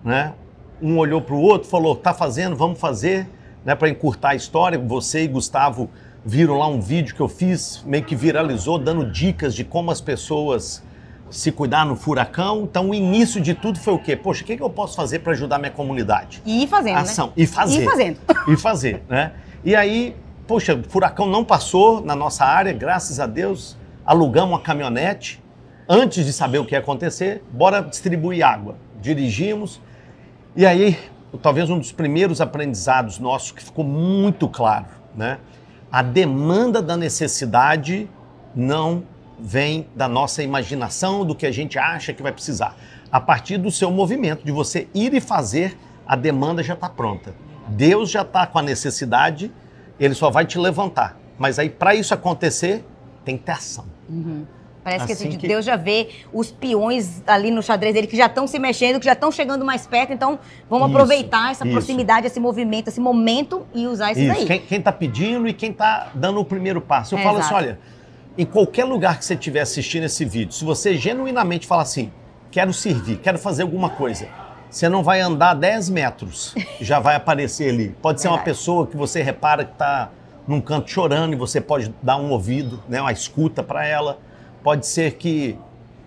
Né? 0.05 0.35
Um 0.83 0.99
olhou 0.99 1.23
para 1.23 1.35
o 1.35 1.41
outro, 1.41 1.67
falou: 1.67 1.97
tá 1.97 2.13
fazendo, 2.13 2.55
vamos 2.55 2.79
fazer, 2.79 3.27
né, 3.65 3.75
para 3.75 3.89
encurtar 3.89 4.31
a 4.31 4.35
história. 4.35 4.79
Você 4.79 5.23
e 5.23 5.29
Gustavo 5.29 5.89
viram 6.23 6.59
lá 6.59 6.67
um 6.67 6.79
vídeo 6.79 7.15
que 7.15 7.23
eu 7.23 7.29
fiz, 7.29 7.83
meio 7.87 8.05
que 8.05 8.15
viralizou, 8.15 8.79
dando 8.79 9.11
dicas 9.11 9.55
de 9.55 9.65
como 9.65 9.91
as 9.91 10.03
pessoas 10.03 10.85
se 11.31 11.51
cuidar 11.51 11.85
no 11.85 11.97
furacão. 11.97 12.63
Então, 12.63 12.91
o 12.91 12.95
início 12.95 13.41
de 13.41 13.55
tudo 13.55 13.79
foi 13.79 13.95
o 13.95 13.99
quê? 13.99 14.17
Poxa, 14.17 14.43
o 14.43 14.47
que, 14.47 14.57
que 14.57 14.63
eu 14.63 14.71
posso 14.71 14.97
fazer 14.97 15.21
para 15.21 15.33
ajudar 15.33 15.59
minha 15.59 15.71
comunidade? 15.71 16.43
E 16.45 16.63
ir 16.63 16.67
fazendo, 16.67 16.99
Ação. 16.99 17.27
né? 17.29 17.33
E 17.37 17.47
fazer. 17.47 17.79
E 17.79 17.83
ir 17.83 17.85
fazendo. 17.85 18.19
E 18.49 18.57
fazer, 18.57 19.03
né? 19.09 19.33
E 19.65 19.75
aí, 19.75 20.15
poxa, 20.47 20.75
o 20.75 20.83
furacão 20.85 21.27
não 21.27 21.45
passou 21.45 22.01
na 22.01 22.15
nossa 22.15 22.45
área, 22.45 22.73
graças 22.73 23.19
a 23.19 23.27
Deus. 23.27 23.77
Alugamos 24.05 24.51
uma 24.51 24.61
caminhonete 24.61 25.43
antes 25.89 26.25
de 26.25 26.33
saber 26.33 26.59
o 26.59 26.65
que 26.65 26.75
ia 26.75 26.79
acontecer. 26.79 27.43
Bora 27.51 27.81
distribuir 27.81 28.47
água. 28.47 28.77
Dirigimos. 29.01 29.81
E 30.55 30.65
aí, 30.65 30.97
talvez 31.43 31.69
um 31.69 31.79
dos 31.79 31.91
primeiros 31.91 32.41
aprendizados 32.41 33.19
nossos 33.19 33.51
que 33.51 33.63
ficou 33.63 33.85
muito 33.85 34.49
claro, 34.49 34.87
né? 35.15 35.39
A 35.91 36.03
demanda 36.03 36.81
da 36.81 36.97
necessidade 36.97 38.09
não 38.55 39.03
vem 39.39 39.87
da 39.95 40.09
nossa 40.09 40.43
imaginação, 40.43 41.25
do 41.25 41.35
que 41.35 41.47
a 41.47 41.53
gente 41.53 41.79
acha 41.79 42.13
que 42.13 42.23
vai 42.23 42.33
precisar. 42.33 42.77
A 43.11 43.21
partir 43.21 43.59
do 43.59 43.71
seu 43.71 43.91
movimento, 43.91 44.45
de 44.45 44.53
você 44.53 44.89
ir 44.95 45.13
e 45.15 45.21
fazer, 45.21 45.77
a 46.07 46.17
demanda 46.17 46.63
já 46.63 46.75
está 46.75 46.89
pronta. 46.89 47.35
Deus 47.69 48.11
já 48.11 48.23
está 48.23 48.47
com 48.47 48.59
a 48.59 48.63
necessidade, 48.63 49.53
ele 49.99 50.15
só 50.15 50.31
vai 50.31 50.45
te 50.47 50.59
levantar. 50.59 51.19
Mas 51.39 51.59
aí, 51.59 51.69
para 51.69 51.95
isso 51.95 52.15
acontecer, 52.15 52.85
tem 53.25 53.37
que 53.37 53.45
ter 53.45 53.53
ação. 53.53 53.85
Parece 54.83 55.05
que, 55.07 55.13
Assim 55.13 55.29
assim, 55.29 55.37
que- 55.39 55.49
Deus 55.49 55.65
já 55.65 55.75
vê 55.75 56.11
os 56.33 56.53
peões 56.53 57.21
ali 57.27 57.51
no 57.51 57.61
xadrez 57.61 57.93
dele 57.93 58.07
que 58.07 58.17
já 58.17 58.27
estão 58.27 58.47
se 58.47 58.57
mexendo, 58.57 59.01
que 59.01 59.05
já 59.07 59.15
estão 59.15 59.33
chegando 59.33 59.65
mais 59.65 59.85
perto. 59.85 60.13
Então, 60.13 60.39
vamos 60.71 60.87
Isso, 60.89 60.97
aproveitar 60.97 61.51
essa 61.51 61.65
isso. 61.65 61.73
proximidade, 61.73 62.29
esse 62.29 62.39
movimento, 62.39 62.87
esse 62.87 63.01
momento 63.01 63.67
e 63.75 63.87
usar 63.89 64.13
isso, 64.13 64.27
daí. 64.29 64.47
Quem, 64.47 64.61
quem 64.61 64.81
tá 64.81 64.93
pedindo 64.93 65.49
e 65.49 65.53
quem 65.53 65.73
tá 65.73 66.11
dando 66.15 66.39
o 66.41 66.45
primeiro 66.45 66.81
passo. 66.81 67.17
Eu 67.17 67.19
falo 67.19 67.39
assim, 67.39 67.49
Exato. 67.49 67.55
olha, 67.65 67.79
em 68.39 68.45
qualquer 68.45 68.85
lugar 68.85 69.19
que 69.19 69.25
você 69.25 69.35
estiver 69.35 69.61
assistindo 69.61 70.05
esse 70.05 70.25
vídeo, 70.25 70.53
se 70.53 70.65
você 70.65 70.97
genuinamente 70.97 71.67
falar 71.67 71.83
assim, 71.83 72.13
quero 72.51 72.73
servir, 72.73 73.19
quero 73.19 73.39
fazer 73.39 73.63
alguma 73.63 73.91
coisa, 73.91 74.29
você 74.71 74.89
não 74.89 75.03
vai 75.03 75.21
andar 75.21 75.55
10 75.55 75.89
metros, 75.91 76.55
já 76.81 76.99
vai 76.99 77.15
aparecer 77.17 77.71
ali. 77.71 77.97
Pode 78.03 78.21
ser 78.21 78.29
uma 78.29 78.37
Verdade. 78.37 78.57
pessoa 78.59 78.87
que 78.87 78.97
você 78.97 79.23
repara 79.23 79.65
que 79.65 79.75
tá 79.75 80.11
num 80.47 80.61
canto 80.61 80.91
chorando 80.91 81.33
e 81.33 81.37
você 81.37 81.61
pode 81.61 81.95
dar 82.03 82.17
um 82.19 82.31
ouvido, 82.31 82.83
né, 82.89 83.01
uma 83.01 83.13
escuta 83.13 83.63
para 83.63 83.87
ela. 83.87 84.19
Pode 84.63 84.87
ser 84.87 85.15
que 85.15 85.59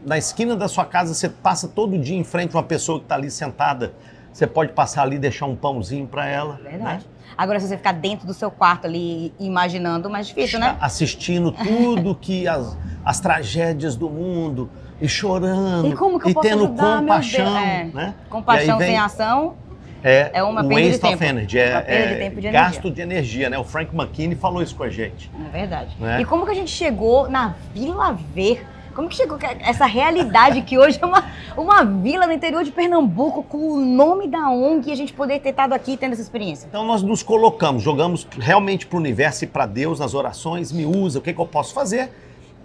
na 0.06 0.18
esquina 0.18 0.56
da 0.56 0.68
sua 0.68 0.86
casa 0.86 1.14
você 1.14 1.28
passa 1.30 1.68
todo 1.68 1.98
dia 1.98 2.16
em 2.16 2.24
frente 2.24 2.56
a 2.56 2.58
uma 2.58 2.64
pessoa 2.64 3.00
que 3.00 3.06
está 3.06 3.16
ali 3.16 3.30
sentada. 3.32 3.94
Você 4.32 4.46
pode 4.46 4.72
passar 4.74 5.02
ali 5.04 5.16
e 5.16 5.20
deixar 5.20 5.46
um 5.46 5.56
pãozinho 5.56 6.08
para 6.08 6.28
ela. 6.28 6.60
né? 6.64 7.02
Agora, 7.38 7.60
se 7.60 7.68
você 7.68 7.78
ficar 7.78 7.94
dentro 7.94 8.28
do 8.28 8.34
seu 8.34 8.52
quarto 8.52 8.86
ali 8.86 9.34
imaginando, 9.40 10.10
mais 10.10 10.28
difícil, 10.28 10.60
né? 10.60 10.78
assistindo 10.80 11.52
tudo 11.52 12.16
que 12.16 12.48
as, 12.48 12.78
as 13.04 13.20
tragédias 13.20 13.96
do 13.96 14.10
mundo 14.10 14.70
e 15.02 15.08
chorando 15.08 15.88
E 15.88 15.96
como 15.96 16.20
que 16.20 16.28
eu 16.28 16.32
e 16.32 16.34
posso 16.34 16.48
tendo 16.48 16.64
ajudar, 16.66 17.00
compaixão? 17.00 17.58
É. 17.58 17.84
né? 17.94 18.16
Compaixão 18.30 18.78
vem- 18.78 18.88
sem 18.88 18.98
ação 18.98 19.56
é, 20.04 20.32
é 20.34 20.44
uma 20.44 20.62
um 20.62 20.68
perda 20.68 20.84
de 20.84 20.90
waste 20.90 21.06
of 21.06 21.18
tempo. 21.18 21.24
energy, 21.24 21.60
é, 21.60 21.82
perda 21.82 22.08
de 22.08 22.14
é 22.14 22.18
tempo 22.18 22.42
de 22.42 22.50
gasto 22.50 22.92
de 22.92 23.02
energia, 23.02 23.50
né? 23.50 23.58
O 23.58 23.64
Frank 23.64 23.94
McKinney 23.94 24.36
falou 24.36 24.62
isso 24.62 24.76
com 24.76 24.84
a 24.84 24.90
gente. 24.90 25.30
É 25.48 25.50
verdade. 25.50 25.96
Né? 26.00 26.22
E 26.22 26.26
como 26.26 26.46
que 26.46 26.52
a 26.52 26.56
gente 26.56 26.72
chegou 26.72 27.30
na 27.30 27.54
Vila 27.74 28.14
Ver? 28.34 28.66
Como 29.00 29.08
que 29.08 29.16
chegou 29.16 29.38
essa 29.62 29.86
realidade 29.86 30.62
que 30.62 30.78
hoje 30.78 31.00
é 31.02 31.06
uma, 31.06 31.24
uma 31.56 31.86
vila 31.86 32.28
no 32.28 32.34
interior 32.34 32.66
de 32.66 32.72
Pernambuco 32.72 33.44
com 33.44 33.72
o 33.72 33.80
nome 33.80 34.28
da 34.28 34.50
ONG 34.50 34.90
e 34.90 34.92
a 34.92 34.96
gente 34.96 35.14
poder 35.14 35.40
ter 35.40 35.52
estado 35.52 35.72
aqui 35.72 35.96
tendo 35.96 36.12
essa 36.12 36.22
experiência? 36.22 36.68
Então 36.68 36.86
nós 36.86 37.02
nos 37.02 37.24
colocamos, 37.24 37.82
jogamos 37.82 38.28
realmente 38.38 38.86
para 38.86 38.98
o 38.98 39.00
universo 39.00 39.46
e 39.46 39.48
para 39.48 39.66
Deus 39.66 40.02
nas 40.02 40.14
orações, 40.14 40.74
me 40.74 40.86
usa, 40.86 41.20
o 41.20 41.22
que, 41.22 41.32
que 41.32 41.40
eu 41.40 41.46
posso 41.46 41.74
fazer? 41.74 42.12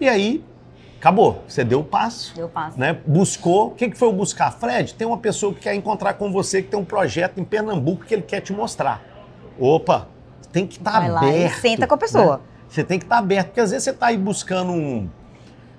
E 0.00 0.08
aí, 0.08 0.44
acabou. 0.98 1.40
Você 1.46 1.62
deu 1.62 1.78
o 1.78 1.84
passo. 1.84 2.34
Deu 2.34 2.48
passo. 2.48 2.80
né, 2.80 2.98
buscou. 3.06 3.68
O 3.68 3.70
que, 3.70 3.88
que 3.88 3.96
foi 3.96 4.08
o 4.08 4.12
buscar? 4.12 4.50
Fred, 4.50 4.92
tem 4.92 5.06
uma 5.06 5.18
pessoa 5.18 5.54
que 5.54 5.60
quer 5.60 5.76
encontrar 5.76 6.14
com 6.14 6.32
você 6.32 6.60
que 6.62 6.68
tem 6.68 6.80
um 6.80 6.84
projeto 6.84 7.38
em 7.38 7.44
Pernambuco 7.44 8.04
que 8.04 8.12
ele 8.12 8.22
quer 8.22 8.40
te 8.40 8.52
mostrar. 8.52 9.00
Opa, 9.56 10.08
tem 10.50 10.66
que 10.66 10.78
estar 10.78 10.98
Vai 10.98 11.10
lá 11.12 11.26
e 11.26 11.44
aberto. 11.44 11.60
senta 11.60 11.86
com 11.86 11.94
a 11.94 11.98
pessoa. 11.98 12.38
né? 12.38 12.42
Você 12.68 12.82
tem 12.82 12.98
que 12.98 13.04
estar 13.04 13.18
aberto, 13.18 13.46
porque 13.50 13.60
às 13.60 13.70
vezes 13.70 13.84
você 13.84 13.90
está 13.90 14.06
aí 14.06 14.18
buscando 14.18 14.72
um. 14.72 15.08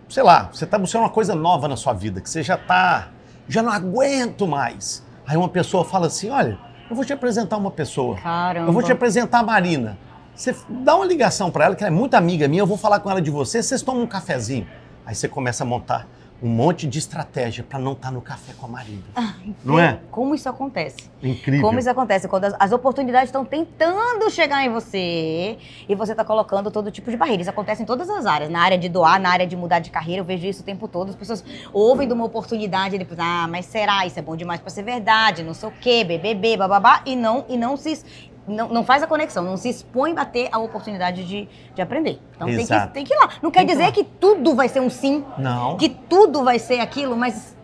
Sei 0.08 0.24
lá, 0.24 0.50
você 0.52 0.66
está 0.66 0.78
buscando 0.78 1.02
uma 1.02 1.10
coisa 1.10 1.36
nova 1.36 1.68
na 1.68 1.76
sua 1.76 1.94
vida, 1.94 2.22
que 2.22 2.30
você 2.30 2.44
já 2.44 2.56
está. 2.56 3.10
Já 3.48 3.62
não 3.62 3.72
aguento 3.72 4.48
mais. 4.48 5.04
Aí 5.26 5.36
uma 5.36 5.50
pessoa 5.50 5.84
fala 5.84 6.08
assim: 6.08 6.30
olha, 6.30 6.58
eu 6.90 6.96
vou 6.96 7.04
te 7.04 7.14
apresentar 7.14 7.58
uma 7.58 7.72
pessoa. 7.72 8.18
Caramba. 8.18 8.70
Eu 8.70 8.74
vou 8.74 8.84
te 8.84 8.92
apresentar 8.92 9.40
a 9.40 9.44
Marina. 9.44 9.98
Você 10.36 10.56
dá 10.68 10.96
uma 10.96 11.06
ligação 11.06 11.50
para 11.50 11.66
ela, 11.66 11.76
que 11.76 11.84
ela 11.84 11.94
é 11.94 11.98
muito 11.98 12.14
amiga 12.16 12.48
minha, 12.48 12.62
eu 12.62 12.68
vou 12.68 12.78
falar 12.78 13.00
com 13.00 13.10
ela 13.10 13.22
de 13.22 13.32
você, 13.32 13.64
vocês 13.64 13.82
tomam 13.82 14.04
um 14.04 14.08
cafezinho. 14.08 14.68
Aí 15.06 15.16
você 15.16 15.28
começa 15.30 15.64
a 15.64 15.68
montar 15.68 16.08
um 16.42 16.50
monte 16.50 16.86
de 16.86 17.00
estratégia 17.00 17.64
para 17.64 17.80
não 17.80 17.94
estar 17.94 18.12
no 18.12 18.22
café 18.22 18.54
com 18.54 18.66
a 18.66 18.70
Marina. 18.70 19.04
não 19.64 19.80
é? 19.80 20.00
Como 20.12 20.36
isso 20.36 20.50
acontece? 20.50 21.10
Incrível. 21.24 21.66
Como 21.66 21.80
isso 21.80 21.90
acontece? 21.90 22.28
Quando 22.28 22.46
as, 22.46 22.56
as 22.60 22.72
oportunidades 22.72 23.30
estão 23.30 23.46
tentando 23.46 24.30
chegar 24.30 24.64
em 24.64 24.70
você 24.70 25.58
e 25.88 25.96
você 25.96 26.12
está 26.12 26.26
colocando 26.26 26.70
todo 26.70 26.92
tipo 26.92 27.10
de 27.10 27.18
barreira. 27.18 27.42
Isso 27.42 27.50
acontece 27.50 27.82
em 27.82 27.86
todas 27.86 28.10
as 28.10 28.26
áreas. 28.26 28.50
Na 28.50 28.62
área 28.62 28.78
de 28.78 28.90
doar, 28.90 29.20
na 29.20 29.30
área 29.30 29.48
de 29.48 29.56
mudar 29.56 29.80
de 29.80 29.90
carreira, 29.90 30.22
eu 30.22 30.26
vejo 30.26 30.46
isso 30.46 30.62
o 30.62 30.66
tempo 30.66 30.88
todo. 30.88 31.10
As 31.10 31.16
pessoas 31.16 31.44
ouvem 31.72 32.08
de 32.08 32.14
uma 32.14 32.26
oportunidade 32.26 32.96
e 32.96 33.00
depois, 33.00 33.20
ah, 33.20 33.48
mas 33.50 33.66
será? 33.66 34.06
Isso 34.06 34.20
é 34.20 34.22
bom 34.22 34.36
demais 34.36 34.60
para 34.60 34.70
ser 34.70 34.84
verdade, 34.84 35.42
não 35.42 35.54
sei 35.54 35.70
o 35.70 35.72
quê, 35.72 36.04
BBB, 36.04 36.58
bababá. 36.58 37.02
E 37.06 37.16
não, 37.16 37.46
e 37.48 37.58
não 37.58 37.78
se... 37.78 38.04
Não, 38.48 38.68
não 38.70 38.84
faz 38.84 39.02
a 39.02 39.08
conexão, 39.08 39.44
não 39.44 39.58
se 39.58 39.70
expõe 39.70 40.12
a 40.12 40.16
bater 40.16 40.50
a 40.52 40.60
oportunidade 40.60 41.24
de, 41.26 41.48
de 41.74 41.82
aprender. 41.82 42.20
Então 42.36 42.48
tem 42.48 42.56
que, 42.58 42.62
Exato. 42.64 42.94
tem 42.94 43.04
que 43.04 43.14
ir 43.14 43.18
lá. 43.18 43.30
Não 43.42 43.50
quer 43.50 43.60
Tem 43.60 43.68
que 43.68 43.74
dizer 43.74 43.86
lá. 43.88 43.92
que 43.92 44.04
tudo 44.04 44.54
vai 44.56 44.70
ser 44.70 44.82
um 44.82 44.90
sim, 44.90 45.24
Não. 45.38 45.78
que 45.78 45.90
tudo 45.90 46.44
vai 46.44 46.60
ser 46.60 46.80
aquilo, 46.80 47.16
mas 47.18 47.56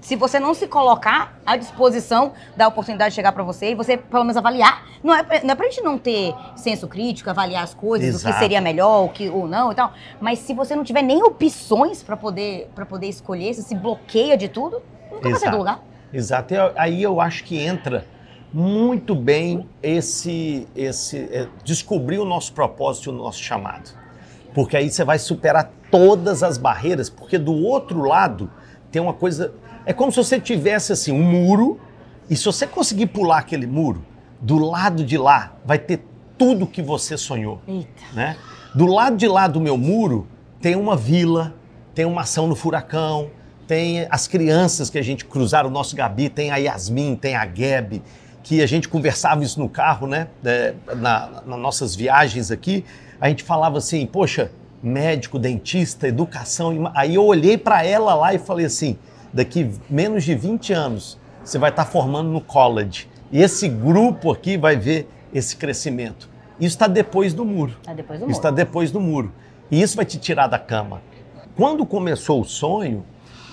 se 0.00 0.16
você 0.16 0.40
não 0.40 0.54
se 0.54 0.66
colocar 0.66 1.38
à 1.44 1.58
disposição 1.58 2.32
da 2.56 2.66
oportunidade 2.68 3.10
de 3.10 3.16
chegar 3.16 3.32
para 3.32 3.42
você 3.42 3.72
e 3.72 3.74
você 3.74 3.98
pelo 3.98 4.24
menos 4.24 4.36
avaliar, 4.38 4.82
não 5.04 5.14
é, 5.14 5.22
pra- 5.22 5.40
não 5.42 5.50
é 5.50 5.54
pra 5.54 5.66
gente 5.66 5.82
não 5.82 5.98
ter 5.98 6.34
senso 6.56 6.88
crítico, 6.88 7.28
avaliar 7.28 7.62
as 7.62 7.74
coisas, 7.74 8.14
o 8.14 8.16
Exato. 8.16 8.32
que 8.34 8.40
seria 8.40 8.62
melhor, 8.62 9.04
o 9.04 9.08
que 9.10 9.28
ou 9.28 9.46
não 9.46 9.70
e 9.70 9.74
tal, 9.74 9.92
mas 10.18 10.38
se 10.38 10.54
você 10.54 10.74
não 10.74 10.84
tiver 10.84 11.02
nem 11.02 11.22
opções 11.22 12.02
para 12.02 12.16
poder 12.16 12.70
para 12.74 12.86
poder 12.86 13.08
escolher, 13.08 13.52
se 13.52 13.62
se 13.62 13.74
bloqueia 13.74 14.38
de 14.38 14.48
tudo, 14.48 14.80
nunca 15.12 15.28
vai 15.28 15.32
sair 15.32 15.48
Exato. 15.48 15.50
do 15.50 15.58
lugar. 15.58 15.80
Exato. 16.14 16.54
E 16.54 16.56
Aí 16.76 17.02
eu 17.02 17.20
acho 17.20 17.44
que 17.44 17.58
entra 17.58 18.06
muito 18.52 19.14
bem 19.14 19.68
esse, 19.82 20.66
esse 20.74 21.18
é, 21.18 21.48
descobrir 21.64 22.18
o 22.18 22.24
nosso 22.24 22.52
propósito 22.52 23.10
e 23.10 23.12
o 23.12 23.16
nosso 23.16 23.40
chamado. 23.40 23.90
Porque 24.52 24.76
aí 24.76 24.90
você 24.90 25.04
vai 25.04 25.18
superar 25.18 25.70
todas 25.90 26.42
as 26.42 26.58
barreiras, 26.58 27.08
porque 27.08 27.38
do 27.38 27.52
outro 27.52 28.02
lado 28.02 28.50
tem 28.90 29.00
uma 29.00 29.12
coisa. 29.12 29.52
É 29.86 29.92
como 29.92 30.10
se 30.10 30.16
você 30.16 30.40
tivesse 30.40 30.92
assim 30.92 31.12
um 31.12 31.22
muro, 31.22 31.80
e 32.28 32.36
se 32.36 32.44
você 32.44 32.66
conseguir 32.66 33.06
pular 33.06 33.38
aquele 33.38 33.66
muro, 33.66 34.04
do 34.40 34.58
lado 34.58 35.04
de 35.04 35.18
lá 35.18 35.52
vai 35.64 35.78
ter 35.78 36.04
tudo 36.38 36.66
que 36.66 36.82
você 36.82 37.16
sonhou. 37.16 37.60
Eita. 37.68 37.88
né? 38.12 38.36
Do 38.74 38.86
lado 38.86 39.16
de 39.16 39.28
lá 39.28 39.46
do 39.46 39.60
meu 39.60 39.76
muro 39.76 40.26
tem 40.60 40.76
uma 40.76 40.96
vila, 40.96 41.54
tem 41.94 42.04
uma 42.04 42.22
ação 42.22 42.46
no 42.46 42.54
furacão, 42.54 43.30
tem 43.66 44.06
as 44.10 44.26
crianças 44.26 44.90
que 44.90 44.98
a 44.98 45.02
gente 45.02 45.24
cruzaram 45.24 45.68
o 45.68 45.72
nosso 45.72 45.94
Gabi, 45.94 46.28
tem 46.28 46.50
a 46.50 46.56
Yasmin, 46.56 47.14
tem 47.16 47.36
a 47.36 47.44
Gabi, 47.44 48.02
que 48.42 48.62
a 48.62 48.66
gente 48.66 48.88
conversava 48.88 49.44
isso 49.44 49.60
no 49.60 49.68
carro, 49.68 50.06
né? 50.06 50.28
É, 50.44 50.74
na, 50.96 51.42
nas 51.46 51.58
nossas 51.58 51.94
viagens 51.94 52.50
aqui, 52.50 52.84
a 53.20 53.28
gente 53.28 53.42
falava 53.42 53.78
assim, 53.78 54.06
poxa, 54.06 54.50
médico, 54.82 55.38
dentista, 55.38 56.08
educação. 56.08 56.90
Aí 56.94 57.14
eu 57.14 57.24
olhei 57.24 57.58
para 57.58 57.84
ela 57.84 58.14
lá 58.14 58.34
e 58.34 58.38
falei 58.38 58.66
assim: 58.66 58.98
daqui 59.32 59.70
menos 59.88 60.24
de 60.24 60.34
20 60.34 60.72
anos 60.72 61.18
você 61.44 61.58
vai 61.58 61.70
estar 61.70 61.84
tá 61.84 61.90
formando 61.90 62.30
no 62.30 62.40
college. 62.40 63.08
E 63.32 63.42
esse 63.42 63.68
grupo 63.68 64.32
aqui 64.32 64.56
vai 64.56 64.76
ver 64.76 65.08
esse 65.32 65.56
crescimento. 65.56 66.28
Isso 66.58 66.74
está 66.74 66.86
depois 66.86 67.32
do 67.32 67.44
muro. 67.44 67.76
Está 67.80 67.94
depois 67.94 68.18
do 68.18 68.22
muro. 68.22 68.30
Isso 68.30 68.40
está 68.40 68.50
depois 68.50 68.90
do 68.90 69.00
muro. 69.00 69.32
E 69.70 69.80
isso 69.80 69.96
vai 69.96 70.04
te 70.04 70.18
tirar 70.18 70.46
da 70.46 70.58
cama. 70.58 71.00
Quando 71.56 71.86
começou 71.86 72.40
o 72.40 72.44
sonho, 72.44 73.04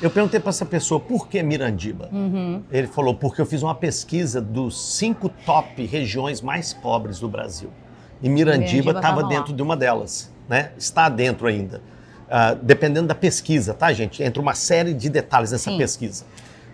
eu 0.01 0.09
perguntei 0.11 0.39
para 0.39 0.49
essa 0.49 0.65
pessoa 0.65 0.99
por 0.99 1.27
que 1.27 1.41
Mirandiba. 1.41 2.09
Uhum. 2.11 2.63
Ele 2.71 2.87
falou 2.87 3.15
porque 3.15 3.41
eu 3.41 3.45
fiz 3.45 3.63
uma 3.63 3.75
pesquisa 3.75 4.39
dos 4.39 4.95
cinco 4.95 5.29
top 5.45 5.85
regiões 5.85 6.41
mais 6.41 6.73
pobres 6.73 7.19
do 7.19 7.27
Brasil. 7.27 7.71
E 8.21 8.29
Mirandiba 8.29 8.91
estava 8.91 9.23
dentro 9.23 9.53
de 9.53 9.61
uma 9.61 9.75
delas, 9.75 10.31
né? 10.47 10.71
Está 10.77 11.09
dentro 11.09 11.47
ainda. 11.47 11.81
Uh, 12.27 12.55
dependendo 12.61 13.07
da 13.07 13.15
pesquisa, 13.15 13.73
tá, 13.73 13.93
gente? 13.93 14.21
Entra 14.21 14.41
uma 14.41 14.53
série 14.53 14.93
de 14.93 15.09
detalhes 15.09 15.51
nessa 15.51 15.71
Sim. 15.71 15.77
pesquisa. 15.77 16.25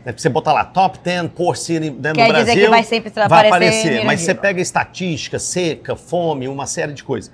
Né? 0.03 0.13
Você 0.15 0.27
botar 0.29 0.53
lá 0.53 0.65
top 0.65 0.99
10 1.03 1.31
poor 1.35 1.55
city 1.55 1.91
né, 1.91 2.09
no 2.09 2.15
Quer 2.15 2.27
Brasil, 2.27 2.53
dizer 2.53 2.65
que 2.65 2.69
vai 2.69 2.83
sempre 2.83 3.11
vai 3.27 3.47
aparecer. 3.47 4.05
Mas 4.05 4.21
você 4.21 4.33
pega 4.33 4.61
estatística, 4.61 5.37
seca, 5.39 5.95
fome, 5.95 6.47
uma 6.47 6.65
série 6.65 6.93
de 6.93 7.03
coisas. 7.03 7.31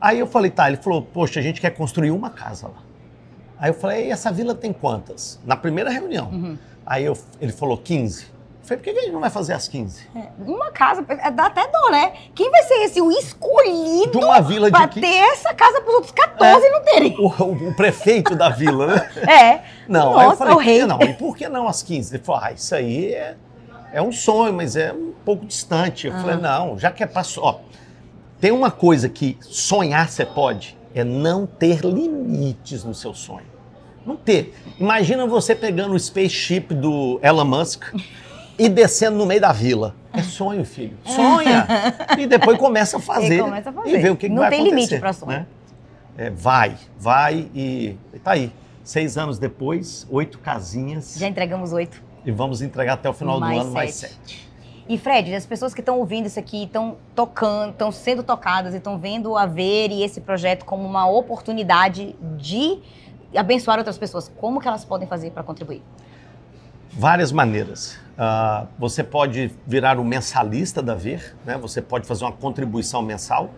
Aí 0.00 0.18
eu 0.18 0.26
falei, 0.26 0.50
tá, 0.50 0.68
ele 0.68 0.76
falou, 0.76 1.02
poxa, 1.02 1.38
a 1.38 1.42
gente 1.42 1.60
quer 1.60 1.70
construir 1.70 2.10
uma 2.10 2.30
casa 2.30 2.66
lá. 2.66 2.81
Aí 3.62 3.70
eu 3.70 3.74
falei, 3.74 4.08
e 4.08 4.10
essa 4.10 4.32
vila 4.32 4.56
tem 4.56 4.72
quantas? 4.72 5.38
Na 5.46 5.54
primeira 5.54 5.88
reunião. 5.88 6.28
Uhum. 6.32 6.58
Aí 6.84 7.04
eu, 7.04 7.16
ele 7.40 7.52
falou 7.52 7.78
15. 7.78 8.24
Eu 8.24 8.28
falei, 8.64 8.82
por 8.82 8.82
que 8.82 8.90
a 8.90 9.02
gente 9.02 9.12
não 9.12 9.20
vai 9.20 9.30
fazer 9.30 9.52
as 9.52 9.68
15? 9.68 10.08
É, 10.16 10.26
uma 10.44 10.72
casa, 10.72 11.04
é, 11.06 11.30
dá 11.30 11.46
até 11.46 11.68
dó, 11.68 11.90
né? 11.92 12.12
Quem 12.34 12.50
vai 12.50 12.64
ser 12.64 12.74
esse, 12.82 13.00
o 13.00 13.08
escolhido 13.12 14.18
de 14.18 14.24
uma 14.24 14.40
vila 14.40 14.66
de 14.66 14.72
pra 14.76 14.88
ter 14.88 15.06
essa 15.06 15.54
casa 15.54 15.80
para 15.80 15.90
os 15.90 15.94
outros 15.94 16.12
14 16.12 16.66
é, 16.66 16.70
não 16.72 16.82
terem? 16.82 17.16
O, 17.16 17.28
o, 17.28 17.68
o, 17.68 17.74
prefeito 17.76 18.34
da 18.34 18.48
vila, 18.48 18.96
né? 18.96 19.10
É. 19.30 19.62
Não, 19.86 20.14
Nossa, 20.14 20.20
aí 20.20 20.26
eu 20.26 20.36
falei, 20.36 20.54
o 20.54 20.58
rei. 20.58 20.84
não, 20.84 21.00
e 21.00 21.14
por 21.14 21.36
que 21.36 21.48
não 21.48 21.68
as 21.68 21.84
15? 21.84 22.16
Ele 22.16 22.24
falou, 22.24 22.42
ah, 22.42 22.50
isso 22.50 22.74
aí 22.74 23.14
é, 23.14 23.36
é 23.92 24.02
um 24.02 24.10
sonho, 24.10 24.52
mas 24.52 24.74
é 24.74 24.92
um 24.92 25.12
pouco 25.24 25.46
distante. 25.46 26.08
Eu 26.08 26.14
falei, 26.14 26.36
não, 26.36 26.76
já 26.76 26.90
que 26.90 27.04
é. 27.04 27.10
Ó, 27.38 27.60
tem 28.40 28.50
uma 28.50 28.72
coisa 28.72 29.08
que 29.08 29.38
sonhar 29.40 30.08
você 30.08 30.26
pode, 30.26 30.76
é 30.92 31.04
não 31.04 31.46
ter 31.46 31.84
limites 31.84 32.82
no 32.82 32.92
seu 32.92 33.14
sonho. 33.14 33.51
Não 34.04 34.16
ter. 34.16 34.54
Imagina 34.78 35.26
você 35.26 35.54
pegando 35.54 35.94
o 35.94 35.98
spaceship 35.98 36.74
do 36.74 37.20
Elon 37.22 37.44
Musk 37.44 37.84
e 38.58 38.68
descendo 38.68 39.16
no 39.16 39.26
meio 39.26 39.40
da 39.40 39.52
vila. 39.52 39.94
É 40.12 40.22
sonho, 40.22 40.64
filho. 40.64 40.96
Sonha! 41.04 41.66
e 42.18 42.26
depois 42.26 42.58
começa 42.58 42.98
a 42.98 43.00
fazer. 43.00 43.38
E, 43.38 43.42
começa 43.42 43.70
a 43.70 43.72
fazer. 43.72 43.90
e 43.90 43.98
ver 43.98 44.10
o 44.10 44.16
que, 44.16 44.28
que 44.28 44.34
vai 44.34 44.46
acontecer. 44.46 44.62
Não 44.62 44.70
tem 44.70 44.74
limite 44.74 44.98
para 44.98 45.12
sonho. 45.12 45.32
Né? 45.32 45.46
É, 46.16 46.30
vai, 46.30 46.76
vai 46.98 47.48
e, 47.54 47.96
e 48.12 48.18
tá 48.18 48.32
aí. 48.32 48.52
Seis 48.84 49.16
anos 49.16 49.38
depois, 49.38 50.06
oito 50.10 50.38
casinhas. 50.38 51.14
Já 51.16 51.28
entregamos 51.28 51.72
oito. 51.72 52.02
E 52.24 52.30
vamos 52.30 52.62
entregar 52.62 52.94
até 52.94 53.08
o 53.08 53.12
final 53.12 53.38
mais 53.38 53.54
do 53.54 53.60
ano 53.60 53.72
sete. 53.72 53.74
mais 53.74 53.94
sete. 53.94 54.52
E 54.88 54.98
Fred, 54.98 55.34
as 55.34 55.46
pessoas 55.46 55.72
que 55.72 55.80
estão 55.80 55.98
ouvindo 55.98 56.26
isso 56.26 56.38
aqui, 56.38 56.64
estão 56.64 56.96
tocando, 57.14 57.70
estão 57.70 57.92
sendo 57.92 58.22
tocadas 58.22 58.74
e 58.74 58.78
estão 58.78 58.98
vendo 58.98 59.36
a 59.36 59.46
Ver 59.46 59.90
e 59.90 60.02
esse 60.02 60.20
projeto 60.20 60.64
como 60.64 60.84
uma 60.86 61.08
oportunidade 61.08 62.16
de 62.36 62.78
abençoar 63.38 63.78
outras 63.78 63.98
pessoas. 63.98 64.30
Como 64.38 64.60
que 64.60 64.68
elas 64.68 64.84
podem 64.84 65.08
fazer 65.08 65.30
para 65.30 65.42
contribuir? 65.42 65.82
Várias 66.92 67.32
maneiras. 67.32 67.98
Uh, 68.12 68.68
você 68.78 69.02
pode 69.02 69.50
virar 69.66 69.98
um 69.98 70.04
mensalista 70.04 70.82
da 70.82 70.94
Ver, 70.94 71.34
né? 71.46 71.56
você 71.56 71.80
pode 71.80 72.06
fazer 72.06 72.24
uma 72.24 72.32
contribuição 72.32 73.00
mensal, 73.00 73.50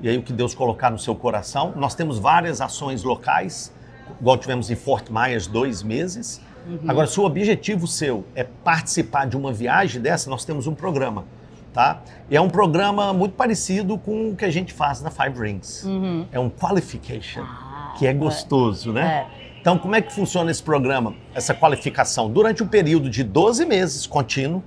e 0.00 0.08
aí 0.08 0.18
o 0.18 0.22
que 0.22 0.32
Deus 0.32 0.52
colocar 0.52 0.90
no 0.90 0.98
seu 0.98 1.14
coração. 1.14 1.72
Nós 1.76 1.94
temos 1.94 2.18
várias 2.18 2.60
ações 2.60 3.04
locais, 3.04 3.72
igual 4.20 4.36
tivemos 4.36 4.68
em 4.68 4.74
Fort 4.74 5.08
Myers 5.10 5.46
dois 5.46 5.82
meses. 5.82 6.40
Uhum. 6.66 6.80
Agora, 6.88 7.06
se 7.06 7.18
o 7.20 7.24
objetivo 7.24 7.86
seu 7.86 8.24
é 8.34 8.42
participar 8.42 9.26
de 9.26 9.36
uma 9.36 9.52
viagem 9.52 10.00
dessa, 10.00 10.28
nós 10.28 10.44
temos 10.44 10.66
um 10.66 10.74
programa, 10.74 11.24
tá? 11.72 12.02
E 12.28 12.36
é 12.36 12.40
um 12.40 12.50
programa 12.50 13.12
muito 13.12 13.34
parecido 13.36 13.96
com 13.96 14.30
o 14.30 14.36
que 14.36 14.44
a 14.44 14.50
gente 14.50 14.72
faz 14.72 15.00
na 15.00 15.10
Five 15.10 15.40
Rings. 15.40 15.84
Uhum. 15.84 16.26
É 16.32 16.40
um 16.40 16.50
qualification, 16.50 17.42
ah, 17.42 17.61
que 17.98 18.06
é 18.06 18.12
gostoso, 18.12 18.92
né? 18.92 19.26
É. 19.38 19.42
Então, 19.60 19.78
como 19.78 19.94
é 19.94 20.02
que 20.02 20.12
funciona 20.12 20.50
esse 20.50 20.62
programa, 20.62 21.14
essa 21.34 21.54
qualificação? 21.54 22.28
Durante 22.28 22.64
um 22.64 22.66
período 22.66 23.08
de 23.08 23.22
12 23.22 23.64
meses 23.64 24.06
contínuo, 24.08 24.62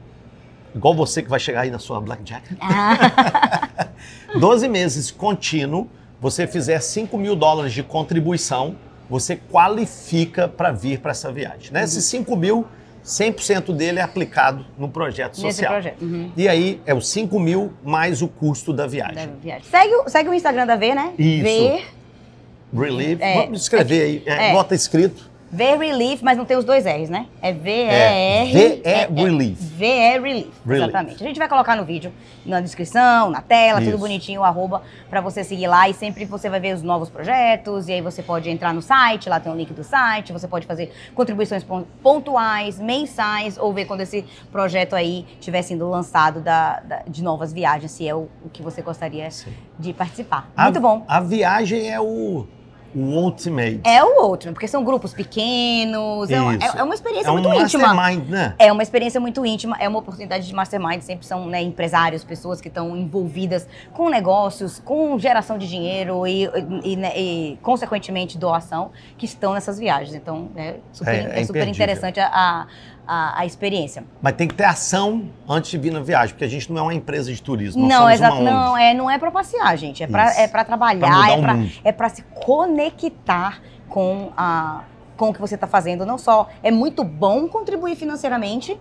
igual 0.73 0.95
você 0.95 1.21
que 1.21 1.29
vai 1.29 1.39
chegar 1.39 1.61
aí 1.61 1.69
na 1.69 1.79
sua 1.79 1.99
Blackjack. 1.99 2.55
Ah. 2.61 3.89
12 4.39 4.69
meses 4.69 5.11
contínuo, 5.11 5.89
você 6.19 6.47
fizer 6.47 6.79
5 6.79 7.17
mil 7.17 7.35
dólares 7.35 7.73
de 7.73 7.83
contribuição, 7.83 8.77
você 9.09 9.35
qualifica 9.35 10.47
para 10.47 10.71
vir 10.71 10.99
para 10.99 11.11
essa 11.11 11.31
viagem. 11.31 11.71
Né? 11.71 11.79
Uhum. 11.79 11.85
Esses 11.85 12.05
5 12.05 12.35
mil, 12.35 12.65
100% 13.03 13.73
dele 13.73 13.99
é 13.99 14.01
aplicado 14.01 14.65
no 14.77 14.89
projeto 14.89 15.35
social. 15.35 15.73
Nesse 15.73 15.91
projeto. 15.91 16.01
Uhum. 16.01 16.31
E 16.35 16.47
aí 16.47 16.81
é 16.85 16.93
os 16.93 17.07
5 17.09 17.39
mil 17.39 17.73
mais 17.83 18.21
o 18.21 18.27
custo 18.27 18.73
da 18.73 18.87
viagem. 18.87 19.27
Da 19.27 19.33
viagem. 19.41 19.69
Segue, 19.69 20.09
segue 20.09 20.29
o 20.29 20.33
Instagram 20.33 20.65
da 20.65 20.75
V, 20.75 20.95
né? 20.95 21.13
Isso. 21.17 21.43
V. 21.43 21.85
Relief. 22.73 23.21
É, 23.21 23.41
Vamos 23.41 23.61
escrever 23.61 24.01
aí. 24.01 24.23
É, 24.25 24.49
é. 24.49 24.53
Bota 24.53 24.75
escrito. 24.75 25.35
V 25.55 25.77
Relief, 25.77 26.21
mas 26.21 26.37
não 26.37 26.43
tem 26.43 26.57
os 26.57 26.65
dois 26.65 26.85
R's, 26.85 27.09
né? 27.09 27.27
É 27.41 27.53
V-E-R. 27.53 28.51
V-E 28.51 28.81
é, 28.83 29.07
Relief. 29.07 29.57
V-E 29.57 30.19
Relief. 30.19 30.47
Exatamente. 30.67 31.23
A 31.23 31.27
gente 31.27 31.37
vai 31.37 31.47
colocar 31.47 31.77
no 31.77 31.85
vídeo, 31.85 32.11
na 32.45 32.59
descrição, 32.59 33.29
na 33.29 33.41
tela, 33.41 33.79
Isso. 33.79 33.89
tudo 33.89 33.99
bonitinho, 33.99 34.41
o 34.41 34.43
arroba, 34.43 34.81
pra 35.09 35.21
você 35.21 35.43
seguir 35.43 35.67
lá 35.67 35.87
e 35.87 35.93
sempre 35.93 36.25
você 36.25 36.49
vai 36.49 36.59
ver 36.59 36.75
os 36.75 36.81
novos 36.81 37.09
projetos. 37.09 37.87
E 37.87 37.93
aí 37.93 38.01
você 38.01 38.21
pode 38.21 38.49
entrar 38.49 38.73
no 38.73 38.81
site, 38.81 39.29
lá 39.29 39.39
tem 39.39 39.51
o 39.51 39.55
link 39.55 39.71
do 39.71 39.83
site. 39.83 40.33
Você 40.33 40.47
pode 40.47 40.65
fazer 40.65 40.91
contribuições 41.13 41.65
pontuais, 42.03 42.77
mensais, 42.77 43.57
ou 43.57 43.71
ver 43.71 43.85
quando 43.85 44.01
esse 44.01 44.25
projeto 44.51 44.93
aí 44.93 45.25
estiver 45.39 45.61
sendo 45.61 45.89
lançado 45.89 46.41
da, 46.41 46.81
da, 46.81 47.03
de 47.07 47.23
novas 47.23 47.53
viagens, 47.53 47.91
se 47.91 48.05
é 48.05 48.13
o, 48.13 48.27
o 48.43 48.49
que 48.51 48.61
você 48.61 48.81
gostaria 48.81 49.31
Sim. 49.31 49.53
de 49.79 49.93
participar. 49.93 50.51
Muito 50.57 50.77
a, 50.77 50.81
bom. 50.81 51.05
A 51.07 51.21
viagem 51.21 51.89
é 51.89 51.99
o 51.99 52.45
o 52.95 52.99
Ultimate. 52.99 53.81
É 53.83 54.01
o 54.03 54.23
Ultimate, 54.23 54.53
porque 54.53 54.67
são 54.67 54.83
grupos 54.83 55.13
pequenos, 55.13 56.29
é, 56.29 56.35
é, 56.35 56.79
é, 56.79 56.83
uma 56.83 56.95
experiência 56.95 57.27
é 57.27 57.31
um 57.31 57.33
muito 57.33 57.53
íntima. 57.53 57.93
Mastermind, 57.93 58.29
né? 58.29 58.55
É 58.57 58.71
uma 58.71 58.81
experiência 58.81 59.19
muito 59.19 59.45
íntima, 59.45 59.75
é 59.79 59.87
uma 59.89 59.99
oportunidade 59.99 60.47
de 60.47 60.53
mastermind, 60.53 61.01
sempre 61.01 61.25
são 61.25 61.45
né, 61.47 61.61
empresários, 61.61 62.23
pessoas 62.23 62.61
que 62.61 62.69
estão 62.69 62.95
envolvidas 62.95 63.67
com 63.93 64.09
negócios, 64.09 64.79
com 64.79 65.19
geração 65.19 65.57
de 65.57 65.67
dinheiro 65.67 66.25
e, 66.25 66.49
e, 66.83 66.95
né, 66.95 67.11
e 67.17 67.59
consequentemente, 67.61 68.37
doação, 68.37 68.91
que 69.17 69.25
estão 69.25 69.53
nessas 69.53 69.77
viagens. 69.77 70.15
Então, 70.15 70.49
é 70.55 70.75
super, 70.93 71.13
é, 71.13 71.41
é 71.41 71.43
super 71.43 71.67
interessante 71.67 72.19
a, 72.19 72.65
a, 73.05 73.39
a, 73.41 73.45
experiência. 73.45 74.05
Mas 74.21 74.33
tem 74.33 74.47
que 74.47 74.53
ter 74.53 74.63
ação 74.63 75.29
antes 75.47 75.69
de 75.69 75.77
vir 75.77 75.91
na 75.91 75.99
viagem, 75.99 76.29
porque 76.29 76.45
a 76.45 76.47
gente 76.47 76.71
não 76.71 76.79
é 76.79 76.81
uma 76.83 76.93
empresa 76.93 77.31
de 77.31 77.41
turismo. 77.41 77.85
não, 77.85 78.09
exato. 78.09 78.41
Não, 78.41 78.77
é, 78.77 78.93
não 78.93 79.11
é 79.11 79.17
para 79.17 79.31
passear, 79.31 79.77
gente. 79.77 80.01
É 80.01 80.07
para 80.07 80.33
é 80.39 80.47
trabalhar, 80.47 81.29
é 81.83 81.91
para 81.91 82.07
é 82.07 82.09
se 82.09 82.23
conectar 82.45 82.84
com 83.89 84.31
a 84.35 84.83
com 85.15 85.29
o 85.29 85.33
que 85.33 85.39
você 85.39 85.55
está 85.55 85.67
fazendo. 85.67 86.05
Não 86.05 86.17
só 86.17 86.49
é 86.61 86.71
muito 86.71 87.03
bom 87.03 87.47
contribuir 87.47 87.95
financeiramente, 87.95 88.77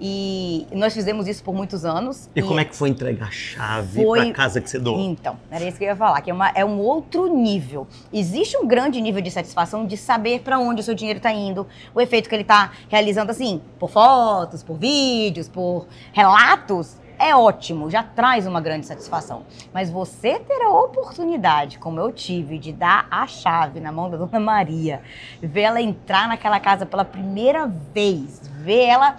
e 0.00 0.66
nós 0.72 0.92
fizemos 0.92 1.26
isso 1.26 1.42
por 1.42 1.54
muitos 1.54 1.84
anos. 1.84 2.28
E, 2.34 2.40
e 2.40 2.42
como 2.42 2.60
é 2.60 2.64
que 2.64 2.74
foi 2.74 2.90
entregar 2.90 3.28
a 3.28 3.30
chave 3.30 4.02
foi... 4.02 4.26
para 4.26 4.34
casa 4.34 4.60
que 4.60 4.68
você 4.68 4.78
doou? 4.78 5.00
Então, 5.00 5.38
era 5.50 5.64
isso 5.64 5.78
que 5.78 5.84
eu 5.84 5.88
ia 5.88 5.96
falar, 5.96 6.20
que 6.20 6.30
é, 6.30 6.34
uma, 6.34 6.50
é 6.50 6.64
um 6.64 6.78
outro 6.78 7.26
nível. 7.34 7.86
Existe 8.12 8.56
um 8.56 8.66
grande 8.66 9.00
nível 9.00 9.22
de 9.22 9.30
satisfação 9.30 9.86
de 9.86 9.96
saber 9.96 10.40
para 10.40 10.58
onde 10.58 10.80
o 10.80 10.84
seu 10.84 10.94
dinheiro 10.94 11.18
está 11.18 11.32
indo, 11.32 11.66
o 11.94 12.00
efeito 12.00 12.28
que 12.28 12.34
ele 12.34 12.42
está 12.42 12.72
realizando, 12.88 13.30
assim, 13.30 13.60
por 13.78 13.90
fotos, 13.90 14.62
por 14.62 14.76
vídeos, 14.76 15.48
por 15.48 15.86
relatos 16.12 16.96
é 17.26 17.36
ótimo, 17.36 17.90
já 17.90 18.02
traz 18.02 18.46
uma 18.46 18.60
grande 18.60 18.86
satisfação. 18.86 19.42
Mas 19.72 19.90
você 19.90 20.38
ter 20.38 20.62
a 20.62 20.70
oportunidade, 20.70 21.78
como 21.78 22.00
eu 22.00 22.12
tive, 22.12 22.58
de 22.58 22.72
dar 22.72 23.06
a 23.10 23.26
chave 23.26 23.80
na 23.80 23.90
mão 23.90 24.08
da 24.08 24.16
Dona 24.16 24.40
Maria, 24.40 25.02
ver 25.42 25.62
ela 25.62 25.80
entrar 25.80 26.28
naquela 26.28 26.60
casa 26.60 26.86
pela 26.86 27.04
primeira 27.04 27.66
vez, 27.92 28.40
ver 28.60 28.84
ela 28.84 29.16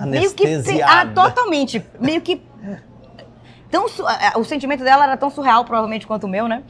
meio 0.00 0.32
que 0.34 0.44
ah, 0.84 1.06
totalmente, 1.06 1.84
meio 1.98 2.20
que 2.20 2.42
tão 3.70 3.86
o 4.36 4.44
sentimento 4.44 4.84
dela 4.84 5.04
era 5.04 5.16
tão 5.16 5.30
surreal 5.30 5.64
provavelmente 5.64 6.06
quanto 6.06 6.24
o 6.24 6.28
meu, 6.28 6.46
né? 6.46 6.62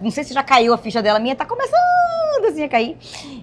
Não 0.00 0.10
sei 0.10 0.24
se 0.24 0.34
já 0.34 0.42
caiu 0.42 0.74
a 0.74 0.78
ficha 0.78 1.02
dela, 1.02 1.18
a 1.18 1.22
minha 1.22 1.36
tá 1.36 1.44
começando 1.44 1.78
assim 2.46 2.62
a 2.62 2.68
cair. 2.68 2.96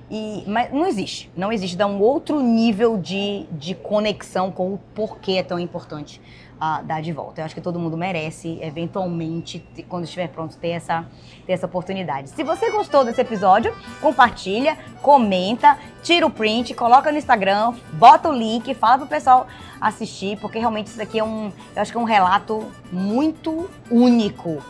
E, 0.09 0.43
mas 0.47 0.71
não 0.71 0.85
existe, 0.85 1.31
não 1.35 1.51
existe, 1.51 1.75
dá 1.75 1.88
um 1.88 2.01
outro 2.01 2.39
nível 2.39 2.97
de, 2.97 3.45
de 3.51 3.73
conexão 3.73 4.51
com 4.51 4.73
o 4.73 4.77
porquê 4.93 5.33
é 5.33 5.43
tão 5.43 5.59
importante 5.59 6.21
a 6.59 6.81
dar 6.81 7.01
de 7.01 7.11
volta. 7.11 7.41
Eu 7.41 7.45
acho 7.45 7.55
que 7.55 7.61
todo 7.61 7.79
mundo 7.79 7.97
merece, 7.97 8.59
eventualmente, 8.61 9.65
quando 9.89 10.05
estiver 10.05 10.29
pronto, 10.29 10.55
ter 10.57 10.69
essa, 10.69 11.05
ter 11.45 11.53
essa 11.53 11.65
oportunidade. 11.65 12.29
Se 12.29 12.43
você 12.43 12.71
gostou 12.71 13.03
desse 13.03 13.21
episódio, 13.21 13.75
compartilha, 14.01 14.77
comenta, 15.01 15.77
tira 16.01 16.25
o 16.25 16.29
print, 16.29 16.73
coloca 16.73 17.11
no 17.11 17.17
Instagram, 17.17 17.73
bota 17.93 18.29
o 18.29 18.33
link, 18.33 18.73
fala 18.73 18.99
pro 18.99 19.07
pessoal 19.07 19.47
assistir, 19.79 20.37
porque 20.39 20.57
realmente 20.57 20.87
isso 20.87 20.97
daqui 20.97 21.19
é 21.19 21.23
um, 21.23 21.51
eu 21.75 21.81
acho 21.81 21.91
que 21.91 21.97
é 21.97 22.01
um 22.01 22.05
relato 22.05 22.71
muito 22.91 23.69
único 23.89 24.61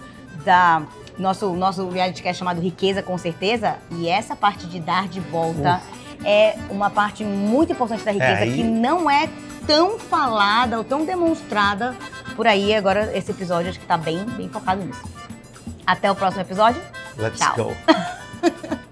da 0.43 0.81
nosso 1.17 1.53
nosso 1.53 1.87
reality 1.89 2.21
cast 2.21 2.39
chamado 2.39 2.59
Riqueza 2.59 3.01
com 3.01 3.17
certeza, 3.17 3.77
e 3.91 4.09
essa 4.09 4.35
parte 4.35 4.67
de 4.67 4.79
dar 4.79 5.07
de 5.07 5.21
volta 5.21 5.81
Uf. 6.17 6.27
é 6.27 6.57
uma 6.69 6.89
parte 6.89 7.23
muito 7.23 7.71
importante 7.71 8.03
da 8.03 8.11
riqueza 8.11 8.45
é, 8.45 8.51
que 8.51 8.63
não 8.63 9.09
é 9.09 9.29
tão 9.65 9.99
falada 9.99 10.77
ou 10.77 10.83
tão 10.83 11.05
demonstrada 11.05 11.95
por 12.35 12.47
aí. 12.47 12.73
Agora, 12.73 13.15
esse 13.17 13.31
episódio 13.31 13.69
acho 13.69 13.79
que 13.79 13.85
tá 13.85 13.97
bem, 13.97 14.23
bem 14.25 14.49
focado 14.49 14.83
nisso. 14.83 15.03
Até 15.85 16.11
o 16.11 16.15
próximo 16.15 16.41
episódio. 16.41 16.81
Let's 17.17 17.39
Tchau. 17.39 17.55
go. 17.55 17.75